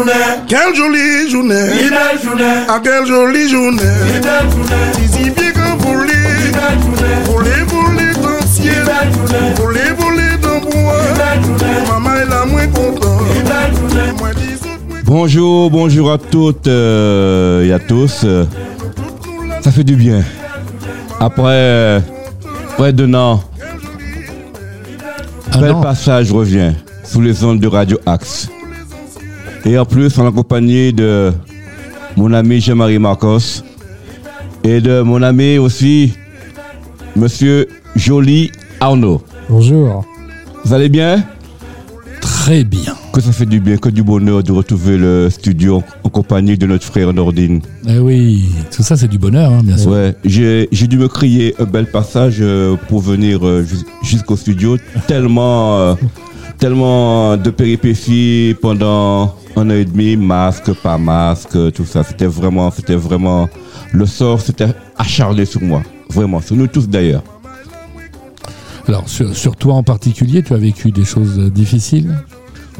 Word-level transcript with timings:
journée, 0.00 0.12
Quelle 0.48 0.74
jolie 0.74 1.30
journée, 1.30 1.54
une 1.82 1.90
belle 1.90 2.22
journée, 2.24 2.44
ah 2.68 2.80
quelle 2.82 3.06
jolie 3.06 3.48
journée. 3.48 3.82
une 3.82 4.20
belle 4.20 4.50
journée, 4.50 4.92
Si 4.94 5.08
si 5.24 5.30
bien 5.30 5.50
que 5.52 5.82
voler, 5.82 6.12
une 6.46 6.52
belle 6.52 6.80
journée, 6.82 7.16
voler, 7.26 7.62
voler 7.68 8.12
dans 8.22 8.30
le 8.40 8.46
ciel, 8.46 8.74
une 8.78 8.84
belle 8.84 9.12
journée, 9.14 9.54
voler, 9.56 9.90
voler 9.98 10.36
dans 10.42 10.54
le 10.54 10.60
bois. 10.60 10.94
une 11.10 11.16
belle 11.16 11.44
journée, 11.44 11.88
Maman 11.88 12.14
est 12.16 12.26
là, 12.26 12.44
moins 12.46 12.66
content. 12.68 13.18
une 13.36 13.42
belle 13.42 13.74
journée. 13.78 14.12
Moi, 14.18 14.28
dis 14.34 14.54
autres, 14.54 14.80
moins 14.88 14.98
Bonjour, 15.04 15.70
bonjour 15.70 16.12
à 16.12 16.18
toutes 16.18 16.66
euh, 16.66 17.64
et 17.64 17.72
à 17.72 17.78
tous. 17.78 18.22
Euh, 18.24 18.44
Ça 19.62 19.70
fait 19.70 19.84
du 19.84 19.96
bien. 19.96 20.22
Après 21.20 21.42
euh, 21.44 22.00
près 22.78 22.92
d'un 22.94 23.12
an, 23.14 23.42
Un 25.54 25.58
bel 25.60 25.72
an. 25.72 25.80
passage 25.82 26.32
revient 26.32 26.72
sous 27.04 27.20
les 27.20 27.44
ondes 27.44 27.60
de 27.60 27.66
Radio 27.68 27.98
Axe. 28.06 28.48
Et 29.64 29.78
en 29.78 29.84
plus, 29.84 30.18
en 30.18 30.26
accompagné 30.26 30.92
de 30.92 31.32
mon 32.16 32.32
ami 32.32 32.60
Jean-Marie 32.60 32.98
Marcos 32.98 33.62
et 34.64 34.80
de 34.80 35.02
mon 35.02 35.22
ami 35.22 35.58
aussi, 35.58 36.14
Monsieur 37.14 37.68
Joly 37.94 38.50
Arnaud. 38.80 39.22
Bonjour. 39.48 40.04
Vous 40.64 40.72
allez 40.72 40.88
bien? 40.88 41.22
Très 42.20 42.64
bien. 42.64 42.94
Que 43.12 43.20
ça 43.20 43.32
fait 43.32 43.46
du 43.46 43.60
bien, 43.60 43.76
que 43.76 43.88
du 43.90 44.02
bonheur 44.02 44.42
de 44.42 44.52
retrouver 44.52 44.96
le 44.96 45.28
studio 45.30 45.82
en 46.10 46.12
compagnie 46.12 46.58
de 46.58 46.66
notre 46.66 46.84
frère 46.84 47.12
Nordine. 47.14 47.60
Eh 47.88 47.98
oui, 48.00 48.50
tout 48.74 48.82
ça 48.82 48.96
c'est 48.96 49.06
du 49.06 49.16
bonheur, 49.18 49.52
hein, 49.52 49.60
bien 49.62 49.76
sûr. 49.76 49.92
Ouais, 49.92 50.16
j'ai 50.24 50.66
dû 50.88 50.98
me 50.98 51.06
crier 51.06 51.54
un 51.60 51.64
bel 51.64 51.86
passage 51.86 52.38
euh, 52.40 52.74
pour 52.88 53.00
venir 53.00 53.46
euh, 53.46 53.62
jus- 53.62 53.84
jusqu'au 54.02 54.36
studio. 54.36 54.76
Tellement, 55.06 55.78
euh, 55.78 55.94
tellement 56.58 57.36
de 57.36 57.50
péripéties 57.50 58.56
pendant 58.60 59.36
un 59.56 59.70
an 59.70 59.74
et 59.74 59.84
demi, 59.84 60.16
masque, 60.16 60.72
pas 60.82 60.98
masque, 60.98 61.56
tout 61.74 61.84
ça. 61.84 62.02
C'était 62.02 62.26
vraiment, 62.26 62.72
c'était 62.72 62.96
vraiment, 62.96 63.48
le 63.92 64.04
sort 64.06 64.40
s'était 64.40 64.74
acharné 64.98 65.44
sur 65.44 65.62
moi. 65.62 65.82
Vraiment, 66.12 66.40
sur 66.40 66.56
nous 66.56 66.66
tous 66.66 66.88
d'ailleurs. 66.88 67.22
Alors 68.88 69.08
sur, 69.08 69.36
sur 69.36 69.54
toi 69.54 69.74
en 69.74 69.84
particulier, 69.84 70.42
tu 70.42 70.54
as 70.54 70.56
vécu 70.58 70.90
des 70.90 71.04
choses 71.04 71.38
difficiles? 71.52 72.10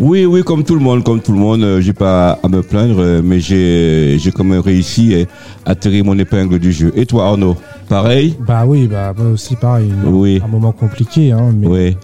Oui, 0.01 0.25
oui, 0.25 0.43
comme 0.43 0.65
tout 0.65 0.75
le 0.75 0.81
monde, 0.81 1.05
comme 1.05 1.20
tout 1.20 1.33
le 1.33 1.39
monde, 1.39 1.62
euh, 1.62 1.81
j'ai 1.83 1.93
pas 1.93 2.39
à 2.43 2.48
me 2.48 2.62
plaindre, 2.62 3.01
euh, 3.01 3.20
mais 3.23 3.39
j'ai, 3.39 4.17
j'ai 4.19 4.33
quand 4.33 4.45
même 4.45 4.61
réussi 4.61 5.27
à 5.67 5.75
tirer 5.75 6.03
mon 6.03 6.19
épingle 6.19 6.59
du 6.59 6.73
jeu. 6.73 6.91
Et 6.97 7.05
toi, 7.05 7.27
Arnaud, 7.27 7.55
pareil? 7.87 8.34
Bah 8.47 8.65
oui, 8.67 8.87
bah 8.87 9.12
moi 9.17 9.28
aussi 9.33 9.56
pareil. 9.56 9.91
Oui. 10.06 10.41
Un 10.43 10.48
moment 10.48 10.73
compliqué, 10.73 11.33
hein, 11.33 11.53
mais, 11.55 11.67
Oui. 11.67 11.97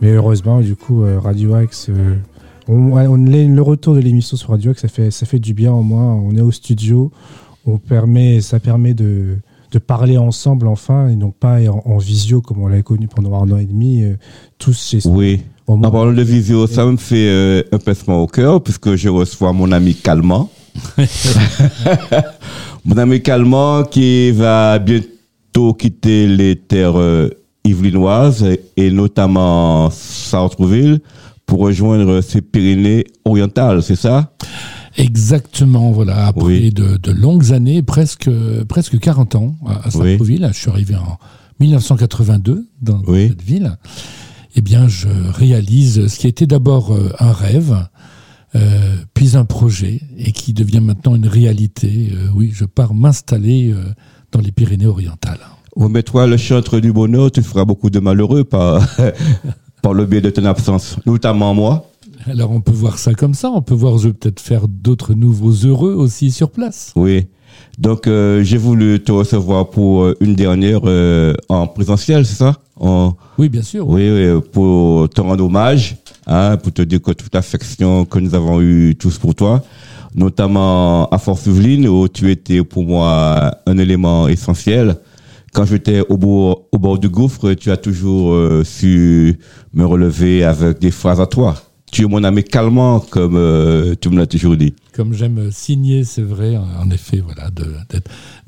mais 0.00 0.12
heureusement, 0.12 0.62
du 0.62 0.74
coup, 0.74 1.02
euh, 1.04 1.18
Radio 1.20 1.52
Axe, 1.54 1.88
euh, 1.90 2.14
on, 2.66 2.92
on- 2.92 3.16
le 3.16 3.60
retour 3.62 3.94
de 3.94 4.00
l'émission 4.00 4.38
sur 4.38 4.48
Radio 4.48 4.70
Axe, 4.70 4.80
ça 4.80 4.88
fait, 4.88 5.10
ça 5.10 5.26
fait 5.26 5.38
du 5.38 5.52
bien 5.52 5.72
au 5.74 5.82
moins. 5.82 6.14
On 6.14 6.34
est 6.34 6.40
au 6.40 6.50
studio, 6.50 7.12
on 7.66 7.76
permet, 7.76 8.40
ça 8.40 8.58
permet 8.58 8.94
de, 8.94 9.36
de 9.70 9.78
parler 9.78 10.16
ensemble 10.16 10.66
enfin, 10.66 11.08
et 11.08 11.16
non 11.16 11.30
pas 11.30 11.58
en, 11.70 11.82
en 11.84 11.98
visio 11.98 12.40
comme 12.40 12.62
on 12.62 12.68
l'avait 12.68 12.82
connu 12.82 13.06
pendant 13.06 13.34
un 13.34 13.50
an 13.50 13.58
et 13.58 13.66
demi, 13.66 14.02
tous 14.56 14.82
chez 14.82 15.00
soi. 15.00 15.12
Oui. 15.12 15.42
En 15.66 15.78
parlant 15.80 16.12
de 16.12 16.22
visio, 16.22 16.66
ça 16.66 16.84
me 16.84 16.96
fait 16.98 17.26
euh, 17.28 17.62
un 17.72 17.78
pincement 17.78 18.20
au 18.22 18.26
cœur 18.26 18.62
puisque 18.62 18.96
je 18.96 19.08
reçois 19.08 19.52
mon 19.52 19.72
ami 19.72 19.94
Calmant. 19.94 20.50
mon 22.84 22.96
ami 22.98 23.22
Calmant 23.22 23.84
qui 23.84 24.30
va 24.32 24.78
bientôt 24.78 25.72
quitter 25.74 26.26
les 26.26 26.56
terres 26.56 26.98
euh, 26.98 27.30
yvelinoises 27.64 28.46
et 28.76 28.90
notamment 28.90 29.88
Sartreville 29.90 31.00
pour 31.46 31.60
rejoindre 31.60 32.20
ces 32.20 32.42
Pyrénées 32.42 33.04
orientales, 33.24 33.82
c'est 33.82 33.96
ça? 33.96 34.32
Exactement, 34.96 35.90
voilà. 35.92 36.26
Après 36.26 36.44
Oui. 36.44 36.70
de, 36.72 36.96
de 36.96 37.10
longues 37.10 37.52
années, 37.52 37.82
presque, 37.82 38.30
presque 38.68 38.98
40 38.98 39.34
ans 39.34 39.54
à, 39.66 39.86
à 39.88 39.90
Sartreville, 39.90 40.48
je 40.52 40.58
suis 40.58 40.70
arrivé 40.70 40.94
en 40.94 41.18
1982 41.60 42.66
dans 42.82 43.00
Oui. 43.06 43.28
cette 43.28 43.42
ville. 43.42 43.76
Eh 44.56 44.60
bien, 44.60 44.86
je 44.86 45.08
réalise 45.08 46.06
ce 46.06 46.18
qui 46.18 46.28
était 46.28 46.46
d'abord 46.46 46.92
euh, 46.94 47.12
un 47.18 47.32
rêve, 47.32 47.76
euh, 48.54 48.96
puis 49.14 49.36
un 49.36 49.44
projet, 49.44 50.00
et 50.16 50.30
qui 50.30 50.52
devient 50.52 50.80
maintenant 50.80 51.16
une 51.16 51.26
réalité. 51.26 52.12
Euh, 52.12 52.28
oui, 52.34 52.52
je 52.54 52.64
pars 52.64 52.94
m'installer 52.94 53.72
euh, 53.72 53.82
dans 54.30 54.40
les 54.40 54.52
Pyrénées-Orientales. 54.52 55.40
Oui, 55.74 55.88
mais 55.90 56.04
toi, 56.04 56.28
le 56.28 56.36
chantre 56.36 56.78
du 56.78 56.92
bonheur, 56.92 57.32
tu 57.32 57.42
feras 57.42 57.64
beaucoup 57.64 57.90
de 57.90 57.98
malheureux 57.98 58.44
par, 58.44 58.80
par 59.82 59.92
le 59.92 60.06
biais 60.06 60.20
de 60.20 60.30
ton 60.30 60.44
absence, 60.44 60.96
notamment 61.04 61.52
moi. 61.52 61.90
Alors, 62.26 62.52
on 62.52 62.60
peut 62.60 62.72
voir 62.72 62.98
ça 62.98 63.12
comme 63.12 63.34
ça. 63.34 63.50
On 63.50 63.60
peut 63.60 63.74
voir, 63.74 63.98
je 63.98 64.08
vais 64.08 64.14
peut-être 64.14 64.40
faire 64.40 64.68
d'autres 64.68 65.14
nouveaux 65.14 65.52
heureux 65.52 65.94
aussi 65.94 66.30
sur 66.30 66.50
place. 66.50 66.92
Oui. 66.94 67.26
Donc, 67.78 68.06
euh, 68.06 68.42
j'ai 68.44 68.56
voulu 68.56 69.00
te 69.00 69.10
recevoir 69.10 69.70
pour 69.70 70.04
euh, 70.04 70.16
une 70.20 70.34
dernière 70.34 70.80
euh, 70.84 71.34
en 71.48 71.66
présentiel, 71.66 72.24
c'est 72.24 72.36
ça? 72.36 72.56
En, 72.76 73.14
Oui, 73.38 73.48
bien 73.48 73.62
sûr. 73.62 73.88
Oui, 73.88 74.08
oui, 74.10 74.40
pour 74.52 75.08
te 75.08 75.20
rendre 75.20 75.44
hommage, 75.44 75.96
hein, 76.26 76.56
pour 76.56 76.72
te 76.72 76.82
dire 76.82 77.02
que 77.02 77.12
toute 77.12 77.34
l'affection 77.34 78.04
que 78.04 78.18
nous 78.18 78.34
avons 78.34 78.60
eue 78.60 78.94
tous 78.96 79.18
pour 79.18 79.34
toi, 79.34 79.62
notamment 80.14 81.08
à 81.08 81.18
Force 81.18 81.46
Yveline, 81.46 81.88
où 81.88 82.06
tu 82.08 82.30
étais 82.30 82.62
pour 82.62 82.84
moi 82.84 83.56
un 83.66 83.78
élément 83.78 84.28
essentiel. 84.28 84.96
Quand 85.52 85.64
j'étais 85.64 86.00
au 86.08 86.16
bord, 86.16 86.62
au 86.72 86.78
bord 86.78 86.98
du 86.98 87.08
gouffre, 87.08 87.54
tu 87.54 87.70
as 87.70 87.76
toujours 87.76 88.32
euh, 88.32 88.64
su 88.64 89.38
me 89.72 89.84
relever 89.84 90.44
avec 90.44 90.78
des 90.80 90.90
phrases 90.90 91.20
à 91.20 91.26
toi. 91.26 91.54
Tu 91.94 92.02
es 92.02 92.08
mon 92.08 92.24
ami 92.24 92.42
calmant, 92.42 92.98
comme 92.98 93.36
euh, 93.36 93.94
tu 94.00 94.08
me 94.08 94.16
l'as 94.18 94.26
toujours 94.26 94.56
dit. 94.56 94.74
comme 94.96 95.12
j'aime 95.14 95.52
signer, 95.52 96.02
c'est 96.02 96.22
vrai, 96.22 96.56
en 96.56 96.90
effet, 96.90 97.22
voilà, 97.24 97.50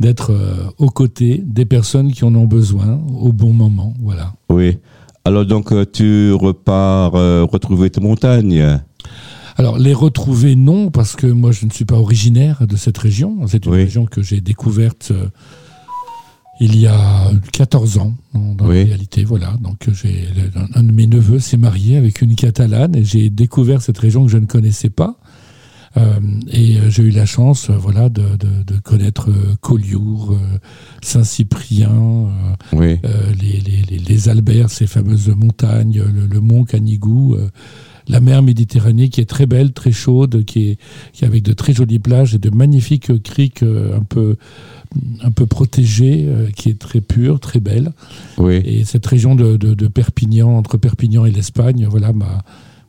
d'être- 0.01 0.33
euh, 0.33 0.65
aux 0.79 0.91
côtés 0.91 1.45
des 1.47 1.65
personnes 1.65 2.11
qui 2.11 2.25
en 2.25 2.35
ont 2.35 2.47
besoin 2.47 2.99
au 3.21 3.33
bon 3.33 3.53
moment, 3.53 3.95
voilà. 4.03 4.33
Oui. 4.51 4.79
Alors 5.25 5.47
donc, 5.47 5.71
euh, 5.71 5.85
tu 5.85 6.33
repars 6.33 7.13
retrouver 7.13 7.89
tes 7.89 8.01
montagnes. 8.01 8.81
Alors 9.57 9.79
les 9.79 9.95
retrouver, 9.95 10.57
non, 10.57 10.91
parce 10.91 11.15
que 11.15 11.29
moi 11.29 11.53
je 11.53 11.67
ne 11.67 11.71
suis 11.71 11.85
pas 11.85 11.97
originaire 11.97 12.67
de 12.67 12.75
cette 12.75 12.99
région. 12.99 13.39
C'est 13.47 13.65
une 13.65 13.73
Oui. 13.73 13.79
région 13.85 14.07
que 14.07 14.23
j'ai 14.23 14.41
découverte 14.41 15.13
il 16.61 16.79
y 16.79 16.87
a 16.87 17.31
14 17.53 17.99
ans, 17.99 18.15
dans, 18.35 18.67
Oui. 18.67 18.79
la 18.81 18.85
réalité, 18.85 19.25
voilà. 19.25 19.57
Donc 19.63 19.89
j'ai 19.93 20.27
un, 20.75 20.83
de 20.83 20.93
mes 20.93 21.07
neveux 21.07 21.39
s'est 21.39 21.57
marié 21.59 21.97
avec 21.97 22.23
une 22.23 22.35
catalane 22.35 22.95
et 22.97 23.05
j'ai 23.05 23.29
découvert 23.31 23.83
cette 23.83 23.99
région 23.99 24.25
que 24.25 24.31
je 24.31 24.39
ne 24.39 24.47
connaissais 24.47 24.91
pas. 24.91 25.19
Euh, 25.99 26.21
et 26.51 26.77
euh, 26.79 26.91
j'ai 26.91 27.05
eu 27.05 27.11
la 27.11 27.25
chance, 27.25 27.71
euh, 27.71 27.77
voilà, 27.77 28.11
de, 28.11 28.23
de- 28.37 28.63
de 28.67 28.79
connaître 28.81 29.31
euh, 29.31 29.55
Collioure, 29.63 30.37
Saint-Cyprien, 31.03 31.91
euh, 31.91 32.27
Oui. 32.77 32.99
euh, 33.05 33.33
les, 33.41 33.61
les, 33.61 33.83
les, 33.89 33.99
les 33.99 34.29
Alberts, 34.29 34.71
ces 34.71 34.87
fameuses 34.87 35.29
montagnes, 35.29 36.03
le, 36.03 36.27
le 36.27 36.41
mont 36.41 36.65
Canigou, 36.65 37.35
euh, 37.35 37.49
la 38.09 38.21
mer 38.21 38.43
Méditerranée 38.43 39.09
qui 39.09 39.21
est 39.21 39.25
très 39.29 39.47
belle, 39.47 39.73
très 39.73 39.91
chaude, 39.93 40.45
qui 40.45 40.69
est, 40.71 40.79
qui 41.13 41.25
est 41.25 41.27
avec 41.27 41.43
de 41.43 41.53
très 41.55 41.73
jolies 41.73 41.99
plages 41.99 42.35
et 42.35 42.39
de 42.39 42.51
magnifiques 42.51 43.23
criques 43.23 43.63
un 43.63 44.03
peu 44.03 44.37
un 45.23 45.31
peu 45.31 45.47
protégées, 45.47 46.25
euh, 46.27 46.51
qui 46.51 46.71
est 46.71 46.79
très 46.79 47.01
pure, 47.01 47.41
très 47.41 47.61
belle. 47.61 47.93
Oui. 48.39 48.57
Et 48.65 48.85
cette 48.85 49.07
région 49.07 49.35
de, 49.35 49.57
de, 49.57 49.75
de 49.75 49.87
Perpignan, 49.89 50.57
entre 50.57 50.77
Perpignan 50.77 51.25
et 51.25 51.31
l'Espagne, 51.31 51.87
voilà, 51.91 52.13
m'a 52.13 52.43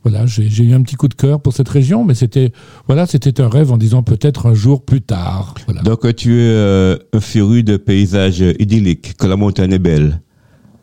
voilà, 0.04 0.26
j'ai 0.26 0.64
eu 0.64 0.74
un 0.74 0.82
petit 0.84 0.96
coup 0.96 1.10
de 1.10 1.16
cœur 1.16 1.42
pour 1.42 1.52
cette 1.54 1.68
région, 1.68 2.06
mais 2.06 2.16
c'était 2.16 2.54
voilà, 2.88 3.06
c'était 3.06 3.42
un 3.42 3.50
rêve 3.50 3.74
en 3.74 3.78
disant 3.78 4.04
peut-être 4.04 4.46
un 4.46 4.54
jour 4.54 4.86
plus 4.86 5.02
tard. 5.02 5.54
Voilà. 5.66 5.82
Donc, 5.82 6.16
tu 6.16 6.34
es 6.36 6.48
euh, 6.48 6.98
un 7.12 7.20
féru 7.20 7.64
de 7.64 7.76
paysages 7.76 8.40
idylliques, 8.60 9.18
que 9.18 9.28
la 9.28 9.36
montagne 9.36 9.74
est 9.74 9.80
belle. 9.80 10.22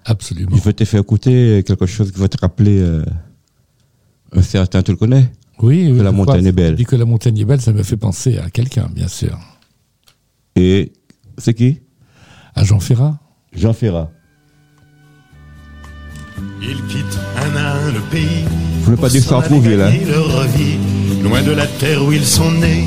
Absolument. 0.04 0.54
Je 0.54 0.62
vais 0.62 0.74
te 0.74 0.84
faire 0.84 1.00
écouter 1.00 1.62
quelque 1.66 1.86
chose 1.86 2.12
qui 2.12 2.20
va 2.20 2.28
te 2.28 2.36
rappeler 2.38 2.78
euh, 2.80 3.02
un 4.32 4.42
certain, 4.42 4.82
tu 4.82 4.90
le 4.90 4.98
connais? 4.98 5.30
Oui, 5.62 5.88
oui, 5.90 5.98
la 5.98 6.10
je 6.10 6.16
montagne 6.16 6.40
crois. 6.40 6.48
est 6.48 6.52
belle. 6.52 6.74
Dit 6.76 6.84
que 6.84 6.96
la 6.96 7.06
montagne 7.06 7.38
est 7.38 7.44
belle, 7.46 7.62
ça 7.62 7.72
me 7.72 7.82
fait 7.82 7.96
penser 7.96 8.36
à 8.36 8.50
quelqu'un, 8.50 8.90
bien 8.94 9.08
sûr. 9.08 9.38
Et 10.56 10.92
c'est 11.38 11.54
qui? 11.54 11.80
À 12.54 12.64
Jean 12.64 12.80
Ferrat. 12.80 13.18
Jean 13.54 13.72
Ferrat. 13.72 14.10
Ils 16.62 16.82
quittent 16.86 17.18
un 17.36 17.56
à 17.56 17.72
un 17.72 17.92
le 17.92 18.00
pays. 18.10 18.44
Vous 18.82 18.92
ne 18.92 18.96
pas 18.96 19.08
dire 19.08 19.22
ça 19.22 19.40
là 19.40 19.48
gagner 19.48 20.04
leur 20.04 20.42
vie, 20.48 20.78
loin 21.22 21.42
de 21.42 21.52
la 21.52 21.66
terre 21.66 22.04
où 22.04 22.12
ils 22.12 22.24
sont 22.24 22.50
nés. 22.50 22.86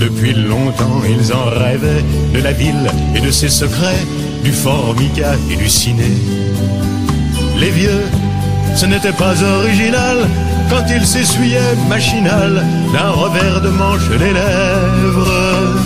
Depuis 0.00 0.34
longtemps, 0.34 1.02
ils 1.08 1.32
en 1.32 1.44
rêvaient 1.44 2.04
de 2.34 2.40
la 2.40 2.52
ville 2.52 2.90
et 3.14 3.20
de 3.20 3.30
ses 3.30 3.48
secrets, 3.48 4.04
du 4.44 4.52
formica 4.52 5.34
et 5.50 5.56
du 5.56 5.68
ciné. 5.68 6.10
Les 7.58 7.70
vieux, 7.70 8.02
ce 8.74 8.86
n'était 8.86 9.12
pas 9.12 9.42
original 9.42 10.18
quand 10.68 10.84
ils 10.94 11.06
s'essuyaient 11.06 11.76
machinal 11.88 12.64
d'un 12.92 13.10
revers 13.10 13.60
de 13.62 13.70
manche 13.70 14.10
les 14.10 14.32
lèvres. 14.32 15.85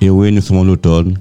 Et 0.00 0.10
oui, 0.10 0.32
nous 0.32 0.40
sommes 0.40 0.58
en 0.58 0.68
automne. 0.68 1.18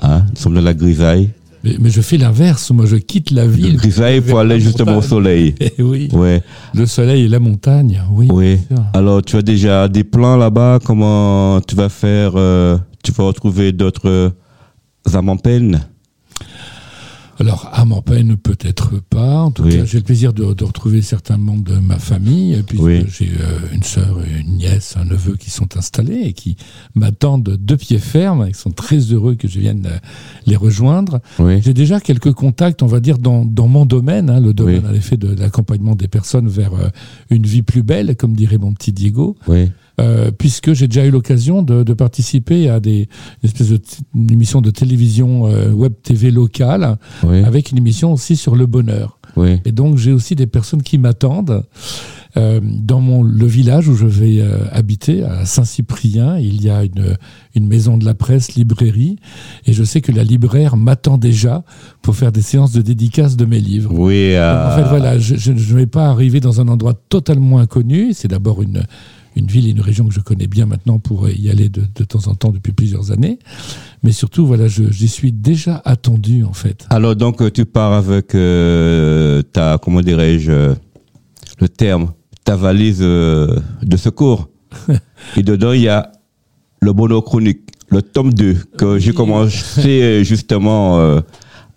Hein, 0.00 0.24
nous 0.30 0.36
sommes 0.36 0.54
dans 0.54 0.60
la 0.60 0.74
grisaille. 0.74 1.30
Mais, 1.64 1.76
mais 1.80 1.90
je 1.90 2.00
fais 2.00 2.16
l'inverse. 2.16 2.70
Moi, 2.70 2.86
je 2.86 2.96
quitte 2.96 3.30
la 3.30 3.46
ville. 3.46 3.76
Grisaille 3.82 4.20
pour 4.20 4.36
la 4.36 4.42
aller 4.42 4.60
justement 4.60 4.98
au 4.98 5.02
soleil. 5.02 5.54
Eh 5.78 5.82
oui. 5.82 6.08
Ouais, 6.12 6.42
Le 6.74 6.86
soleil 6.86 7.24
et 7.24 7.28
la 7.28 7.40
montagne. 7.40 8.00
Oui. 8.10 8.28
oui. 8.32 8.58
Alors, 8.94 9.22
tu 9.22 9.36
as 9.36 9.42
déjà 9.42 9.88
des 9.88 10.04
plans 10.04 10.36
là-bas? 10.36 10.78
Comment 10.84 11.60
tu 11.60 11.74
vas 11.74 11.88
faire 11.88 12.32
euh, 12.36 12.78
Tu 13.02 13.12
vas 13.12 13.24
retrouver 13.24 13.72
d'autres 13.72 14.08
euh, 14.08 14.30
âmes 15.14 15.28
en 15.28 15.36
peine? 15.36 15.80
Alors, 17.38 17.68
âme 17.72 17.92
en 17.92 18.00
peine, 18.00 18.36
peut-être 18.36 18.98
pas. 19.10 19.42
En 19.42 19.50
tout 19.50 19.64
Oui. 19.64 19.76
cas, 19.76 19.84
j'ai 19.84 19.98
le 19.98 20.04
plaisir 20.04 20.32
de, 20.32 20.54
de 20.54 20.64
retrouver 20.64 21.02
certains 21.02 21.36
membres 21.36 21.64
de 21.64 21.76
ma 21.76 21.98
famille, 21.98 22.62
puisque 22.66 22.82
Oui. 22.82 23.04
j'ai 23.08 23.28
euh, 23.40 23.58
une 23.74 23.82
sœur, 23.82 24.18
une 24.40 24.56
nièce, 24.56 24.96
un 24.98 25.04
neveu 25.04 25.36
qui 25.36 25.50
sont 25.50 25.76
installés 25.76 26.22
et 26.24 26.32
qui 26.32 26.56
m'attendent 26.94 27.42
de 27.58 27.74
pied 27.74 27.98
ferme. 27.98 28.46
Ils 28.48 28.54
sont 28.54 28.70
très 28.70 28.98
heureux 28.98 29.34
que 29.34 29.48
je 29.48 29.60
vienne 29.60 29.86
euh, 29.86 29.98
les 30.46 30.56
rejoindre. 30.56 31.20
Oui. 31.38 31.60
J'ai 31.62 31.74
déjà 31.74 32.00
quelques 32.00 32.32
contacts, 32.32 32.82
on 32.82 32.86
va 32.86 33.00
dire, 33.00 33.18
dans, 33.18 33.44
dans 33.44 33.68
mon 33.68 33.84
domaine, 33.84 34.30
hein, 34.30 34.40
le 34.40 34.54
domaine 34.54 34.84
Oui. 34.84 34.90
en 34.90 34.94
effet 34.94 35.16
de 35.18 35.28
l'accompagnement 35.34 35.94
des 35.94 36.08
personnes 36.08 36.48
vers 36.48 36.72
euh, 36.74 36.88
une 37.28 37.44
vie 37.44 37.62
plus 37.62 37.82
belle, 37.82 38.16
comme 38.16 38.32
dirait 38.34 38.58
mon 38.58 38.72
petit 38.72 38.92
Diego. 38.92 39.36
Oui. 39.46 39.70
Euh, 39.98 40.30
puisque 40.30 40.74
j'ai 40.74 40.88
déjà 40.88 41.06
eu 41.06 41.10
l'occasion 41.10 41.62
de, 41.62 41.82
de 41.82 41.94
participer 41.94 42.68
à 42.68 42.80
des 42.80 43.08
une 43.42 43.48
espèce 43.48 43.70
de 43.70 43.80
une 44.14 44.30
émission 44.30 44.60
de 44.60 44.70
télévision 44.70 45.46
euh, 45.46 45.70
web 45.70 45.94
TV 46.02 46.30
locale 46.30 46.98
Oui. 47.24 47.42
avec 47.44 47.70
une 47.70 47.78
émission 47.78 48.12
aussi 48.12 48.36
sur 48.36 48.56
le 48.56 48.66
bonheur. 48.66 49.18
Oui. 49.36 49.58
Et 49.64 49.72
donc 49.72 49.96
j'ai 49.96 50.12
aussi 50.12 50.34
des 50.34 50.46
personnes 50.46 50.82
qui 50.82 50.98
m'attendent 50.98 51.62
euh, 52.36 52.60
dans 52.62 53.00
mon 53.00 53.22
le 53.22 53.46
village 53.46 53.88
où 53.88 53.94
je 53.96 54.04
vais 54.06 54.40
euh, 54.42 54.58
habiter 54.70 55.22
à 55.24 55.46
Saint-Cyprien. 55.46 56.36
Il 56.38 56.62
y 56.62 56.68
a 56.68 56.84
une 56.84 57.16
une 57.54 57.66
maison 57.66 57.96
de 57.96 58.04
la 58.04 58.12
presse, 58.12 58.54
librairie, 58.54 59.16
et 59.64 59.72
je 59.72 59.82
sais 59.82 60.02
que 60.02 60.12
la 60.12 60.24
libraire 60.24 60.76
m'attend 60.76 61.16
déjà 61.16 61.64
pour 62.02 62.16
faire 62.16 62.32
des 62.32 62.42
séances 62.42 62.72
de 62.72 62.82
dédicace 62.82 63.36
de 63.36 63.46
mes 63.46 63.60
livres. 63.60 63.92
Oui. 63.94 64.26
Donc, 64.32 64.36
euh, 64.36 64.72
en 64.72 64.76
fait, 64.76 64.88
voilà, 64.90 65.18
je 65.18 65.36
je- 65.36 65.56
je 65.56 65.72
ne 65.72 65.78
vais 65.78 65.86
pas 65.86 66.08
arriver 66.08 66.40
dans 66.40 66.60
un 66.60 66.68
endroit 66.68 66.92
totalement 67.08 67.58
inconnu. 67.60 68.12
C'est 68.12 68.28
d'abord 68.28 68.60
une, 68.62 68.82
une 69.36 69.46
ville 69.46 69.66
et 69.66 69.70
une 69.70 69.80
région 69.80 70.06
que 70.06 70.14
je 70.14 70.20
connais 70.20 70.46
bien 70.46 70.66
maintenant 70.66 70.98
pour 70.98 71.28
y 71.28 71.50
aller 71.50 71.68
de, 71.68 71.82
de 71.94 72.04
temps 72.04 72.26
en 72.26 72.34
temps 72.34 72.50
depuis 72.50 72.72
plusieurs 72.72 73.12
années. 73.12 73.38
Mais 74.02 74.12
surtout, 74.12 74.46
voilà, 74.46 74.66
j'y 74.66 75.08
suis 75.08 75.32
déjà 75.32 75.82
attendu, 75.84 76.44
en 76.44 76.52
fait. 76.52 76.86
Alors 76.90 77.14
donc 77.14 77.52
tu 77.52 77.64
pars 77.64 77.92
avec 77.92 78.34
euh, 78.34 79.42
ta 79.42 79.78
comment 79.82 80.00
dirais-je 80.00 80.50
euh, 80.50 80.74
le 81.60 81.68
terme 81.68 82.12
ta 82.44 82.56
valise 82.56 83.00
euh, 83.02 83.58
de 83.82 83.96
secours 83.96 84.48
et 85.36 85.42
dedans 85.42 85.72
il 85.72 85.82
y 85.82 85.88
a 85.88 86.12
le 86.80 86.92
bonheur 86.92 87.24
chronique 87.24 87.62
le 87.88 88.02
tome 88.02 88.32
2 88.32 88.54
que 88.78 88.98
j'ai 88.98 89.12
commencé 89.12 90.24
justement 90.24 90.98
euh, 90.98 91.20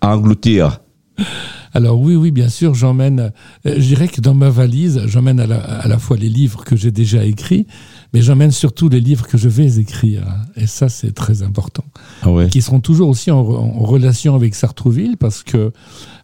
à 0.02 0.16
engloutir. 0.16 0.82
Alors 1.74 2.00
oui, 2.00 2.16
oui, 2.16 2.32
bien 2.32 2.50
sûr, 2.50 2.74
j'emmène, 2.74 3.32
euh, 3.66 3.76
je 3.78 3.88
dirais 3.88 4.08
que 4.08 4.22
dans 4.22 4.34
ma 4.34 4.50
valise, 4.50 5.02
j'emmène 5.06 5.40
à 5.40 5.48
la, 5.48 5.58
à 5.60 5.88
la 5.88 6.00
fois 6.00 6.18
les 6.18 6.30
livres 6.30 6.64
que 6.64 6.76
j'ai 6.76 6.92
déjà 6.92 7.24
écrits, 7.26 7.68
mais 8.14 8.22
j'emmène 8.22 8.52
surtout 8.52 8.90
les 8.90 9.00
livres 9.02 9.28
que 9.28 9.38
je 9.38 9.50
vais 9.50 9.78
écrire. 9.78 10.24
Et 10.56 10.66
ça, 10.68 10.90
c'est 10.90 11.12
très 11.14 11.44
important. 11.44 11.84
Ah 12.24 12.32
ouais. 12.32 12.50
qui 12.50 12.62
seront 12.62 12.80
toujours 12.80 13.10
aussi 13.10 13.30
en, 13.32 13.40
en 13.40 13.80
relation 13.84 14.36
avec 14.36 14.56
Sartrouville 14.56 15.18
parce 15.18 15.44
que, 15.44 15.72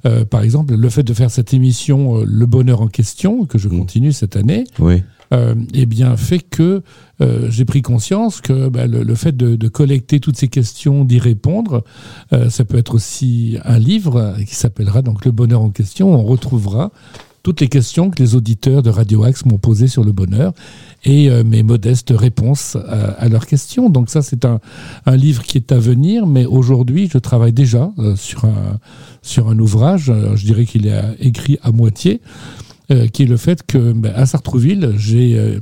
euh, 0.05 0.25
par 0.25 0.41
exemple, 0.41 0.75
le 0.75 0.89
fait 0.89 1.03
de 1.03 1.13
faire 1.13 1.29
cette 1.31 1.53
émission 1.53 2.17
euh, 2.19 2.25
Le 2.27 2.45
Bonheur 2.45 2.81
en 2.81 2.87
question, 2.87 3.45
que 3.45 3.57
je 3.57 3.69
Mm. 3.69 3.77
continue 3.79 4.11
cette 4.13 4.35
année, 4.35 4.63
Oui. 4.79 5.03
Euh, 5.33 5.55
eh 5.73 5.85
bien, 5.85 6.17
fait 6.17 6.39
que 6.39 6.81
euh, 7.21 7.49
j'ai 7.49 7.65
pris 7.65 7.81
conscience 7.81 8.41
que 8.41 8.69
bah, 8.69 8.87
le, 8.87 9.03
le 9.03 9.15
fait 9.15 9.35
de, 9.35 9.55
de 9.55 9.67
collecter 9.67 10.19
toutes 10.19 10.37
ces 10.37 10.47
questions, 10.47 11.05
d'y 11.05 11.19
répondre, 11.19 11.83
euh, 12.33 12.49
ça 12.49 12.65
peut 12.65 12.77
être 12.77 12.95
aussi 12.95 13.57
un 13.63 13.79
livre 13.79 14.35
qui 14.45 14.55
s'appellera 14.55 15.01
donc 15.01 15.25
Le 15.25 15.31
Bonheur 15.31 15.61
en 15.61 15.69
question. 15.69 16.13
On 16.13 16.23
retrouvera 16.23 16.91
toutes 17.45 17.61
les 17.61 17.67
questions 17.67 18.09
que 18.09 18.23
les 18.23 18.33
auditeurs 18.33 18.81
de 18.81 18.89
Radio 18.89 19.23
Axe 19.23 19.45
m'ont 19.45 19.59
posées 19.59 19.87
sur 19.87 20.03
le 20.03 20.11
bonheur 20.11 20.51
et 21.03 21.29
euh, 21.29 21.43
mes 21.43 21.61
modestes 21.61 22.11
réponses 22.11 22.75
à, 22.75 23.11
à 23.11 23.29
leurs 23.29 23.45
questions. 23.45 23.91
Donc 23.91 24.09
ça, 24.09 24.23
c'est 24.23 24.45
un, 24.45 24.59
un 25.05 25.15
livre 25.15 25.43
qui 25.43 25.59
est 25.59 25.71
à 25.71 25.77
venir, 25.77 26.25
mais 26.25 26.47
aujourd'hui, 26.47 27.07
je 27.13 27.19
travaille 27.19 27.53
déjà 27.53 27.91
euh, 27.99 28.15
sur, 28.15 28.45
un, 28.45 28.79
sur 29.21 29.47
un 29.47 29.59
ouvrage, 29.59 30.09
euh, 30.09 30.35
je 30.35 30.43
dirais 30.43 30.65
qu'il 30.65 30.87
est 30.87 30.99
écrit 31.19 31.59
à 31.61 31.71
moitié, 31.71 32.19
euh, 32.91 33.07
qui 33.07 33.23
est 33.23 33.27
le 33.27 33.37
fait 33.37 33.63
que 33.65 33.91
ben, 33.93 34.13
à 34.15 34.25
Sartrouville, 34.25 34.93
j'ai 34.97 35.37
euh, 35.37 35.59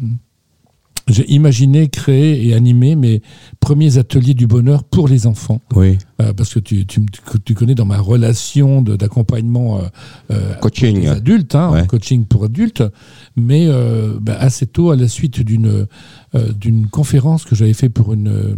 j'ai 1.09 1.29
imaginé, 1.29 1.89
créé 1.89 2.47
et 2.47 2.53
animé 2.53 2.95
mes 2.95 3.21
premiers 3.59 3.97
ateliers 3.97 4.33
du 4.33 4.47
bonheur 4.47 4.85
pour 4.85 5.09
les 5.09 5.27
enfants. 5.27 5.59
Oui. 5.75 5.97
Euh, 6.21 6.31
parce 6.31 6.53
que 6.53 6.59
tu, 6.59 6.85
tu, 6.85 7.01
tu 7.43 7.53
connais 7.55 7.75
dans 7.75 7.83
ma 7.85 7.99
relation 7.99 8.81
d'accompagnement 8.81 9.81
euh, 10.31 10.53
Coaching. 10.61 11.01
des 11.01 11.07
adultes, 11.07 11.55
hein, 11.55 11.71
Ouais. 11.71 11.87
coaching 11.87 12.25
pour 12.25 12.45
adultes, 12.45 12.83
mais 13.35 13.65
euh, 13.67 14.17
bah, 14.21 14.37
assez 14.39 14.65
tôt, 14.65 14.91
à 14.91 14.95
la 14.95 15.09
suite 15.09 15.41
d'une 15.41 15.87
d'une 16.57 16.87
conférence 16.87 17.43
que 17.43 17.53
j'avais 17.53 17.73
fait 17.73 17.89
pour 17.89 18.13
une 18.13 18.55